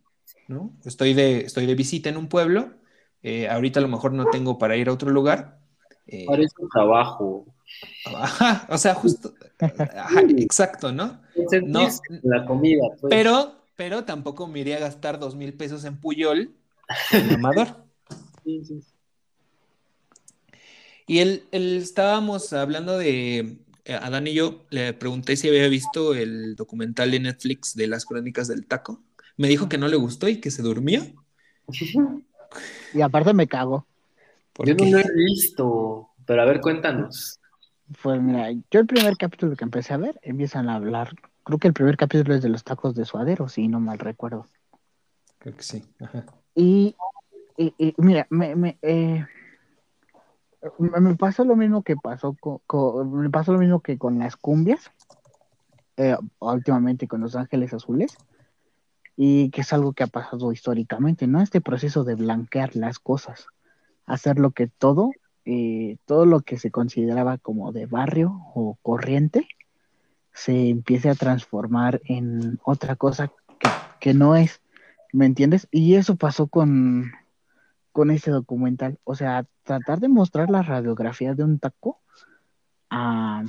¿no? 0.47 0.77
Estoy 0.85 1.15
de, 1.15 1.41
estoy 1.41 1.65
de 1.65 1.75
visita 1.75 2.11
en 2.11 2.19
un 2.19 2.29
pueblo, 2.29 2.75
eh, 3.23 3.49
ahorita 3.49 3.81
a 3.81 3.83
lo 3.83 3.89
mejor 3.89 4.13
no 4.13 4.27
tengo 4.27 4.59
para 4.59 4.77
ir 4.77 4.91
a 4.91 4.93
otro 4.93 5.11
lugar. 5.11 5.59
Eh, 6.07 6.27
Parece 6.27 6.55
un 6.59 6.69
trabajo. 6.69 7.47
Ajá, 8.15 8.67
o 8.69 8.77
sea, 8.77 8.95
justo, 8.95 9.33
ajá, 9.59 10.21
exacto, 10.37 10.93
¿no? 10.93 11.23
no 11.67 11.89
la 12.23 12.45
comida. 12.45 12.83
Pues. 13.01 13.11
Pero, 13.11 13.65
pero 13.77 14.05
tampoco 14.05 14.47
me 14.47 14.61
iría 14.61 14.77
a 14.77 14.81
gastar 14.81 15.19
dos 15.19 15.37
mil 15.37 15.55
pesos 15.55 15.85
en 15.85 15.99
Puyol, 15.99 16.55
en 17.13 17.31
Amador. 17.31 17.87
Y 21.11 21.19
él, 21.19 21.43
estábamos 21.51 22.53
hablando 22.53 22.97
de, 22.97 23.59
eh, 23.85 23.95
Adán 23.95 24.29
y 24.29 24.33
yo 24.33 24.65
le 24.71 24.93
pregunté 24.93 25.35
si 25.35 25.49
había 25.49 25.67
visto 25.67 26.15
el 26.15 26.55
documental 26.55 27.11
de 27.11 27.19
Netflix 27.19 27.75
de 27.75 27.89
las 27.89 28.05
crónicas 28.05 28.47
del 28.47 28.65
taco. 28.65 29.03
Me 29.37 29.49
dijo 29.49 29.69
que 29.69 29.77
no 29.77 29.89
le 29.89 29.97
gustó 29.97 30.29
y 30.29 30.37
que 30.37 30.53
se 30.53 30.63
durmió. 30.63 31.03
Y 32.95 33.01
aparte 33.01 33.33
me 33.33 33.49
cago. 33.49 33.87
Yo 34.65 34.75
no 34.75 34.85
lo 34.85 34.99
he 34.99 35.13
visto, 35.15 36.11
pero 36.27 36.43
a 36.43 36.45
ver, 36.45 36.61
cuéntanos. 36.61 37.41
Pues 38.03 38.21
mira, 38.21 38.53
yo 38.53 38.81
el 38.81 38.87
primer 38.87 39.17
capítulo 39.17 39.57
que 39.57 39.65
empecé 39.65 39.95
a 39.95 39.97
ver, 39.97 40.19
empiezan 40.23 40.69
a 40.69 40.77
hablar, 40.77 41.15
creo 41.43 41.59
que 41.59 41.69
el 41.69 41.75
primer 41.75 41.97
capítulo 41.97 42.35
es 42.35 42.43
de 42.43 42.51
los 42.51 42.63
tacos 42.63 42.95
de 42.95 43.05
suadero, 43.05 43.49
si 43.49 43.67
no 43.67 43.81
mal 43.81 43.99
recuerdo. 43.99 44.47
Creo 45.39 45.57
que 45.57 45.63
sí. 45.63 45.85
Y 46.55 46.95
y, 47.57 47.95
mira, 47.99 48.27
me, 48.31 48.57
me, 48.57 48.79
eh, 48.81 49.27
me, 50.79 51.17
pasó 51.17 51.45
lo 51.45 51.57
mismo 51.57 51.83
que 51.83 51.97
pasó 51.97 52.37
con, 52.39 53.21
me 53.21 53.31
pasó 53.31 53.53
lo 53.53 53.59
mismo 53.59 53.81
que 53.81 53.99
con 53.99 54.19
las 54.19 54.37
cumbias, 54.37 54.91
eh, 55.97 56.17
últimamente 56.39 57.09
con 57.09 57.21
Los 57.21 57.37
Ángeles 57.37 57.73
Azules, 57.73 58.17
y 59.17 59.51
que 59.51 59.63
es 59.63 59.73
algo 59.73 59.93
que 59.93 60.05
ha 60.05 60.07
pasado 60.07 60.53
históricamente, 60.53 61.27
¿no? 61.27 61.43
Este 61.43 61.61
proceso 61.61 62.05
de 62.05 62.15
blanquear 62.15 62.77
las 62.77 62.99
cosas, 62.99 63.47
hacer 64.07 64.39
lo 64.39 64.51
que 64.53 64.67
todo, 64.67 65.13
eh, 65.45 65.97
todo 66.07 66.27
lo 66.27 66.41
que 66.41 66.59
se 66.59 66.71
consideraba 66.71 67.39
como 67.39 67.73
de 67.73 67.87
barrio 67.87 68.41
o 68.55 68.79
corriente, 68.83 69.49
se 70.33 70.69
empiece 70.69 71.11
a 71.11 71.15
transformar 71.15 72.01
en 72.05 72.61
otra 72.63 72.97
cosa 72.97 73.29
que, 73.59 73.69
que 73.99 74.15
no 74.15 74.37
es, 74.37 74.61
¿me 75.13 75.27
entiendes? 75.27 75.69
Y 75.71 75.97
eso 75.97 76.17
pasó 76.17 76.47
con, 76.47 77.13
con 77.93 78.11
ese 78.11 78.31
documental. 78.31 78.99
O 79.05 79.15
sea, 79.15 79.47
tratar 79.63 80.01
de 80.01 80.09
mostrar 80.09 80.51
la 80.51 80.63
radiografía 80.63 81.35
de 81.35 81.45
un 81.45 81.59
taco 81.59 82.01
a, 82.91 83.45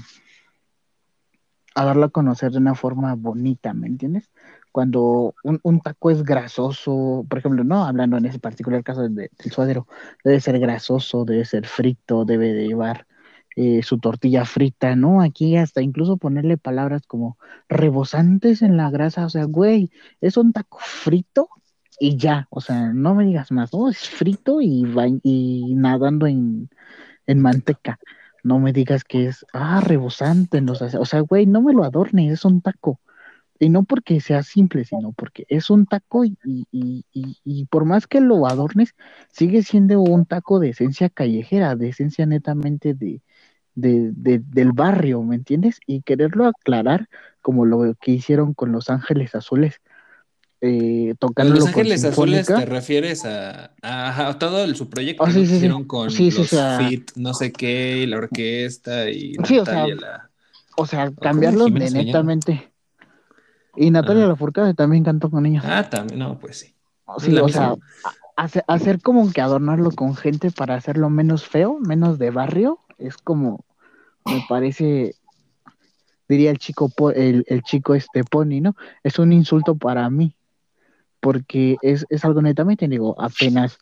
a 1.76 1.86
darlo 1.86 2.06
a 2.06 2.10
conocer 2.10 2.52
de 2.52 2.58
una 2.58 2.76
forma 2.76 3.16
bonita, 3.16 3.74
¿me 3.74 3.88
entiendes? 3.88 4.30
Cuando 4.72 5.36
un, 5.44 5.82
taco 5.82 6.12
es 6.12 6.24
grasoso, 6.24 7.26
por 7.30 7.40
ejemplo, 7.40 7.64
no 7.64 7.84
hablando 7.84 8.18
en 8.18 8.26
ese 8.26 8.40
particular 8.40 8.84
caso 8.84 9.02
del, 9.02 9.30
suadero, 9.52 9.88
debe 10.24 10.40
ser 10.40 10.60
grasoso, 10.60 11.26
debe 11.26 11.44
ser 11.46 11.68
frito, 11.68 12.24
debe 12.24 12.54
de 12.54 12.68
llevar 12.68 13.06
eh, 13.58 13.84
su 13.84 14.00
tortilla 14.00 14.46
frita, 14.46 14.96
¿no? 14.96 15.22
Aquí 15.22 15.58
hasta 15.58 15.82
incluso 15.82 16.16
ponerle 16.18 16.58
palabras 16.58 17.06
como 17.06 17.38
rebosantes 17.68 18.62
en 18.62 18.78
la 18.78 18.90
grasa, 18.92 19.26
o 19.26 19.30
sea, 19.30 19.44
güey, 19.44 19.92
es 20.22 20.38
un 20.38 20.54
taco 20.54 20.78
frito 20.80 21.50
y 22.02 22.18
ya, 22.18 22.48
o 22.50 22.62
sea, 22.62 22.94
no 22.94 23.14
me 23.14 23.26
digas 23.26 23.52
más, 23.52 23.72
no, 23.74 23.88
es 23.88 24.00
frito 24.10 24.60
y, 24.60 24.84
y 25.24 25.76
nadando 25.76 26.26
en, 26.26 26.70
manteca. 27.36 28.00
No 28.44 28.60
me 28.60 28.74
digas 28.74 29.04
que 29.04 29.28
es, 29.28 29.46
ah, 29.54 29.82
rebosante, 29.82 30.62
no, 30.62 30.74
o 30.74 31.06
sea, 31.06 31.20
güey, 31.22 31.46
no 31.46 31.62
me 31.62 31.74
lo 31.74 31.84
adornes, 31.84 32.34
es 32.34 32.46
un 32.46 32.62
taco. 32.62 33.00
Y 33.60 33.70
no 33.70 33.84
porque 33.84 34.20
sea 34.22 34.44
simple, 34.44 34.86
sino 34.86 35.14
porque 35.14 35.46
es 35.50 35.70
un 35.70 35.86
taco 35.86 36.26
y, 36.26 36.38
y, 36.44 37.06
y, 37.12 37.66
por 37.68 37.86
más 37.86 38.08
que 38.08 38.20
lo 38.22 38.48
adornes, 38.48 38.96
sigue 39.30 39.62
siendo 39.64 40.02
un 40.02 40.26
taco 40.26 40.60
de 40.60 40.70
esencia 40.70 41.10
callejera, 41.10 41.76
de 41.76 41.90
esencia 41.90 42.26
netamente 42.26 42.96
de, 42.96 43.22
de, 43.76 44.40
del 44.40 44.72
barrio, 44.72 45.22
¿me 45.24 45.36
entiendes? 45.36 45.80
Y 45.86 46.02
quererlo 46.02 46.48
aclarar 46.48 47.10
como 47.42 47.66
lo 47.66 47.94
que 48.02 48.12
hicieron 48.12 48.54
con 48.56 48.72
Los 48.72 48.90
Ángeles 48.90 49.36
Azules, 49.36 49.82
eh, 50.62 51.16
tocando 51.18 51.56
Los 51.56 51.68
Ángeles 51.68 52.06
Azules 52.06 52.46
te 52.46 52.66
refieres 52.66 53.26
a, 53.26 53.72
a, 53.82 54.38
todo 54.38 54.74
su 54.76 54.90
proyecto 54.90 55.24
ah, 55.26 55.32
que 55.32 55.40
hicieron 55.40 55.86
con 55.86 56.06
los 56.06 56.16
Fit, 56.16 57.12
no 57.16 57.34
sé 57.34 57.52
qué, 57.52 58.04
y 58.04 58.06
la 58.06 58.18
orquesta 58.18 59.10
y 59.10 59.34
Natalia, 59.34 59.64
o 59.64 59.66
sea, 59.66 60.30
o 60.78 60.86
sea 60.86 61.12
cambiarlo 61.20 61.66
de 61.66 61.90
netamente. 61.90 62.72
Y 63.76 63.90
Natalia 63.90 64.26
ah. 64.26 64.28
Lafourcade 64.28 64.74
también 64.76 65.04
cantó 65.04 65.32
con 65.32 65.46
ellos. 65.46 65.64
Ah, 65.66 65.90
también, 65.90 66.20
no, 66.20 66.38
pues 66.38 66.60
sí. 66.60 66.76
Sí, 67.18 67.36
o 67.38 67.50
sea, 67.50 67.76
hacer, 68.38 68.64
hacer 68.68 69.02
como 69.02 69.32
que 69.32 69.42
adornarlo 69.42 69.92
con 69.92 70.16
gente 70.16 70.52
para 70.52 70.76
hacerlo 70.76 71.10
menos 71.10 71.46
feo, 71.46 71.80
menos 71.80 72.20
de 72.20 72.30
barrio, 72.30 72.80
es 73.00 73.18
como, 73.18 73.66
me 74.26 74.46
parece 74.48 75.16
diría 76.30 76.52
el 76.52 76.60
chico 76.60 76.90
el, 77.14 77.44
el, 77.48 77.62
chico 77.64 77.94
este 77.94 78.24
pony, 78.24 78.62
¿no? 78.62 78.76
Es 79.04 79.20
un 79.20 79.34
insulto 79.34 79.76
para 79.76 80.10
mí, 80.10 80.36
porque 81.22 81.78
es, 81.82 82.06
algo 82.26 82.42
netamente, 82.42 82.88
digo, 82.88 83.16
apenas 83.22 83.78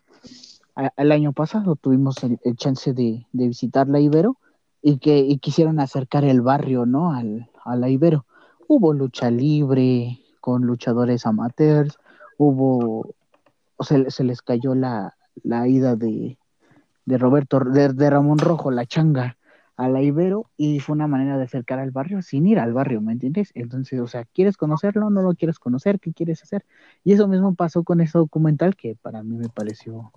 el 0.97 1.11
año 1.11 1.33
pasado 1.33 1.75
tuvimos 1.75 2.17
el, 2.23 2.55
chance 2.55 2.93
de, 2.93 3.25
visitar 3.31 3.87
la 3.87 3.99
Ibero 3.99 4.37
y 4.81 4.97
que 4.97 5.37
quisieron 5.41 5.79
acercar 5.79 6.23
el 6.25 6.41
barrio, 6.41 6.85
¿no? 6.85 7.13
Al, 7.13 7.49
a 7.65 7.75
la 7.75 7.89
Ibero. 7.89 8.25
Hubo 8.67 8.93
lucha 8.93 9.31
libre, 9.31 10.19
con 10.39 10.63
luchadores 10.63 11.25
amateurs, 11.25 11.97
hubo, 12.37 13.15
o 13.77 13.83
sea, 13.83 14.09
se 14.09 14.23
les 14.23 14.41
cayó 14.41 14.75
la, 14.75 15.15
la 15.43 15.67
ida 15.67 15.95
de, 15.95 16.37
de 17.05 17.17
Roberto, 17.17 17.59
de, 17.59 17.89
de, 17.89 18.09
Ramón 18.09 18.37
Rojo, 18.37 18.71
la 18.71 18.85
changa, 18.85 19.37
a 19.79 19.87
la 19.87 20.01
Ibero, 20.01 20.49
y 20.57 20.81
fue 20.81 20.93
una 20.93 21.07
manera 21.07 21.37
de 21.37 21.45
acercar 21.45 21.79
al 21.79 21.91
barrio 21.91 22.21
sin 22.21 22.45
ir 22.45 22.59
al 22.59 22.73
barrio, 22.73 22.99
¿me 22.99 23.13
entiendes? 23.13 23.51
Entonces, 23.55 24.01
o 24.01 24.07
sea, 24.07 24.25
¿quieres 24.25 24.57
conocerlo? 24.57 25.09
¿No 25.09 25.21
lo 25.21 25.35
quieres 25.35 25.57
conocer? 25.57 26.01
¿Qué 26.01 26.11
quieres 26.11 26.43
hacer? 26.43 26.65
Y 27.05 27.13
eso 27.13 27.29
mismo 27.29 27.55
pasó 27.55 27.85
con 27.85 28.01
ese 28.01 28.17
documental 28.17 28.75
que 28.75 28.97
para 29.01 29.23
mí 29.23 29.37
me 29.37 29.47
pareció 29.47 30.11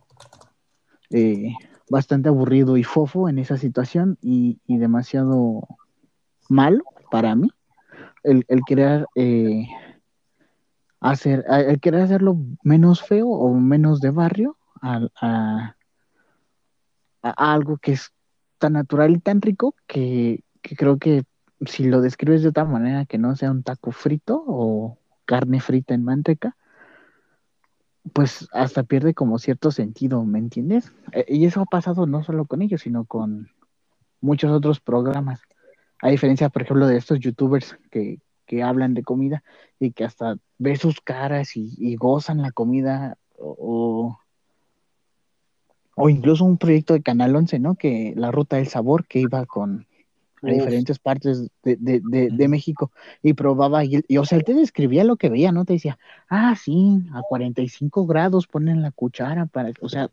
eh, 1.10 1.52
bastante 1.88 2.28
aburrido 2.28 2.76
y 2.76 2.82
fofo 2.82 3.28
en 3.28 3.38
esa 3.38 3.56
situación 3.56 4.18
y, 4.20 4.58
y 4.66 4.78
demasiado 4.78 5.68
malo 6.48 6.82
para 7.12 7.36
mí 7.36 7.48
el, 8.24 8.44
el 8.48 8.62
querer 8.66 9.06
eh, 9.14 9.68
hacer, 10.98 11.44
el 11.48 11.78
querer 11.78 12.00
hacerlo 12.00 12.36
menos 12.64 13.00
feo 13.00 13.28
o 13.28 13.54
menos 13.54 14.00
de 14.00 14.10
barrio 14.10 14.56
a, 14.80 15.06
a, 15.20 15.76
a 17.22 17.52
algo 17.52 17.78
que 17.78 17.92
es 17.92 18.12
tan 18.62 18.74
natural 18.74 19.10
y 19.10 19.18
tan 19.18 19.42
rico 19.42 19.74
que, 19.88 20.44
creo 20.62 20.96
que 20.96 21.24
si 21.66 21.82
lo 21.82 22.00
describes 22.00 22.42
de 22.42 22.50
otra 22.50 22.64
manera 22.64 23.06
que 23.06 23.18
no 23.18 23.34
sea 23.34 23.50
un 23.50 23.64
taco 23.64 23.90
frito 23.90 24.40
o 24.46 24.98
carne 25.24 25.60
frita 25.60 25.94
en 25.94 26.04
manteca, 26.04 26.56
pues 28.12 28.48
hasta 28.52 28.84
pierde 28.84 29.14
como 29.14 29.40
cierto 29.40 29.72
sentido, 29.72 30.24
¿me 30.24 30.38
entiendes? 30.38 30.92
E, 31.10 31.24
y 31.28 31.44
eso 31.44 31.60
ha 31.60 31.64
pasado 31.64 32.06
no 32.06 32.22
solo 32.22 32.44
con 32.44 32.62
ellos, 32.62 32.82
sino 32.82 33.04
con 33.04 33.48
muchos 34.20 34.52
otros 34.52 34.78
programas. 34.78 35.40
A 36.00 36.10
diferencia, 36.10 36.48
por 36.48 36.62
ejemplo, 36.62 36.86
de 36.86 36.98
estos 36.98 37.18
youtubers 37.18 37.76
que, 37.90 38.20
que 38.46 38.62
hablan 38.62 38.94
de 38.94 39.02
comida 39.02 39.42
y 39.80 39.90
que 39.90 40.04
hasta 40.04 40.36
ves 40.58 40.78
sus 40.78 41.00
caras 41.00 41.56
y, 41.56 41.74
y 41.78 41.96
gozan 41.96 42.42
la 42.42 42.52
comida 42.52 43.18
o, 43.36 44.20
o 45.94 46.08
incluso 46.08 46.44
un 46.44 46.58
proyecto 46.58 46.94
de 46.94 47.02
Canal 47.02 47.34
11, 47.34 47.58
¿no? 47.58 47.74
Que 47.74 48.14
la 48.16 48.30
ruta 48.30 48.56
del 48.56 48.68
sabor 48.68 49.06
que 49.06 49.20
iba 49.20 49.44
con 49.46 49.86
a 50.42 50.50
diferentes 50.50 50.98
partes 50.98 51.48
de, 51.62 51.76
de, 51.76 52.00
de, 52.04 52.28
de, 52.30 52.48
México 52.48 52.90
y 53.22 53.34
probaba 53.34 53.84
y, 53.84 54.00
y, 54.08 54.16
o 54.16 54.24
sea, 54.24 54.38
él 54.38 54.44
te 54.44 54.54
describía 54.54 55.04
lo 55.04 55.16
que 55.16 55.28
veía, 55.28 55.52
¿no? 55.52 55.64
Te 55.64 55.74
decía, 55.74 55.98
ah, 56.28 56.56
sí, 56.56 56.98
a 57.12 57.22
45 57.22 58.06
grados 58.06 58.48
ponen 58.48 58.82
la 58.82 58.90
cuchara 58.90 59.46
para, 59.46 59.70
o 59.80 59.88
sea, 59.88 60.10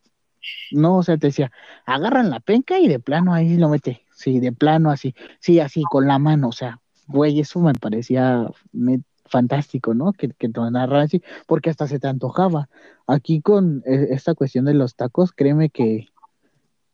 no, 0.72 0.98
o 0.98 1.04
sea, 1.04 1.18
te 1.18 1.28
decía, 1.28 1.52
agarran 1.86 2.30
la 2.30 2.40
penca 2.40 2.80
y 2.80 2.88
de 2.88 3.00
plano 3.00 3.34
ahí 3.34 3.58
lo 3.58 3.70
mete, 3.70 4.04
sí, 4.14 4.40
de 4.40 4.52
plano 4.52 4.92
así, 4.92 5.16
sí, 5.40 5.60
así, 5.60 5.84
con 5.90 6.08
la 6.08 6.20
mano, 6.20 6.50
o 6.50 6.54
sea, 6.54 6.80
güey, 7.08 7.40
eso 7.40 7.60
me 7.60 7.74
parecía 7.74 8.48
me, 8.72 9.02
fantástico, 9.30 9.94
¿no? 9.94 10.14
Que, 10.14 10.30
que 10.30 10.50
te 10.50 10.60
narran 10.60 11.02
así, 11.02 11.22
porque 11.48 11.70
hasta 11.70 11.88
se 11.88 12.00
te 12.00 12.08
antojaba. 12.08 12.70
Aquí 13.08 13.42
con 13.42 13.84
eh, 13.86 14.08
esta 14.12 14.36
cuestión 14.36 14.66
de 14.66 14.74
los 14.74 14.96
tacos, 14.96 15.32
créeme 15.32 15.70
que 15.70 16.08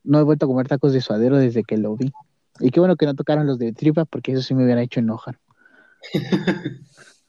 no 0.03 0.19
he 0.19 0.23
vuelto 0.23 0.45
a 0.45 0.49
comer 0.49 0.67
tacos 0.67 0.93
de 0.93 1.01
suadero 1.01 1.37
desde 1.37 1.63
que 1.63 1.77
lo 1.77 1.95
vi. 1.95 2.13
Y 2.59 2.71
qué 2.71 2.79
bueno 2.79 2.95
que 2.95 3.05
no 3.05 3.15
tocaron 3.15 3.47
los 3.47 3.59
de 3.59 3.73
tripa, 3.73 4.05
porque 4.05 4.31
eso 4.31 4.41
sí 4.41 4.53
me 4.53 4.63
hubiera 4.63 4.81
hecho 4.81 4.99
enojar. 4.99 5.39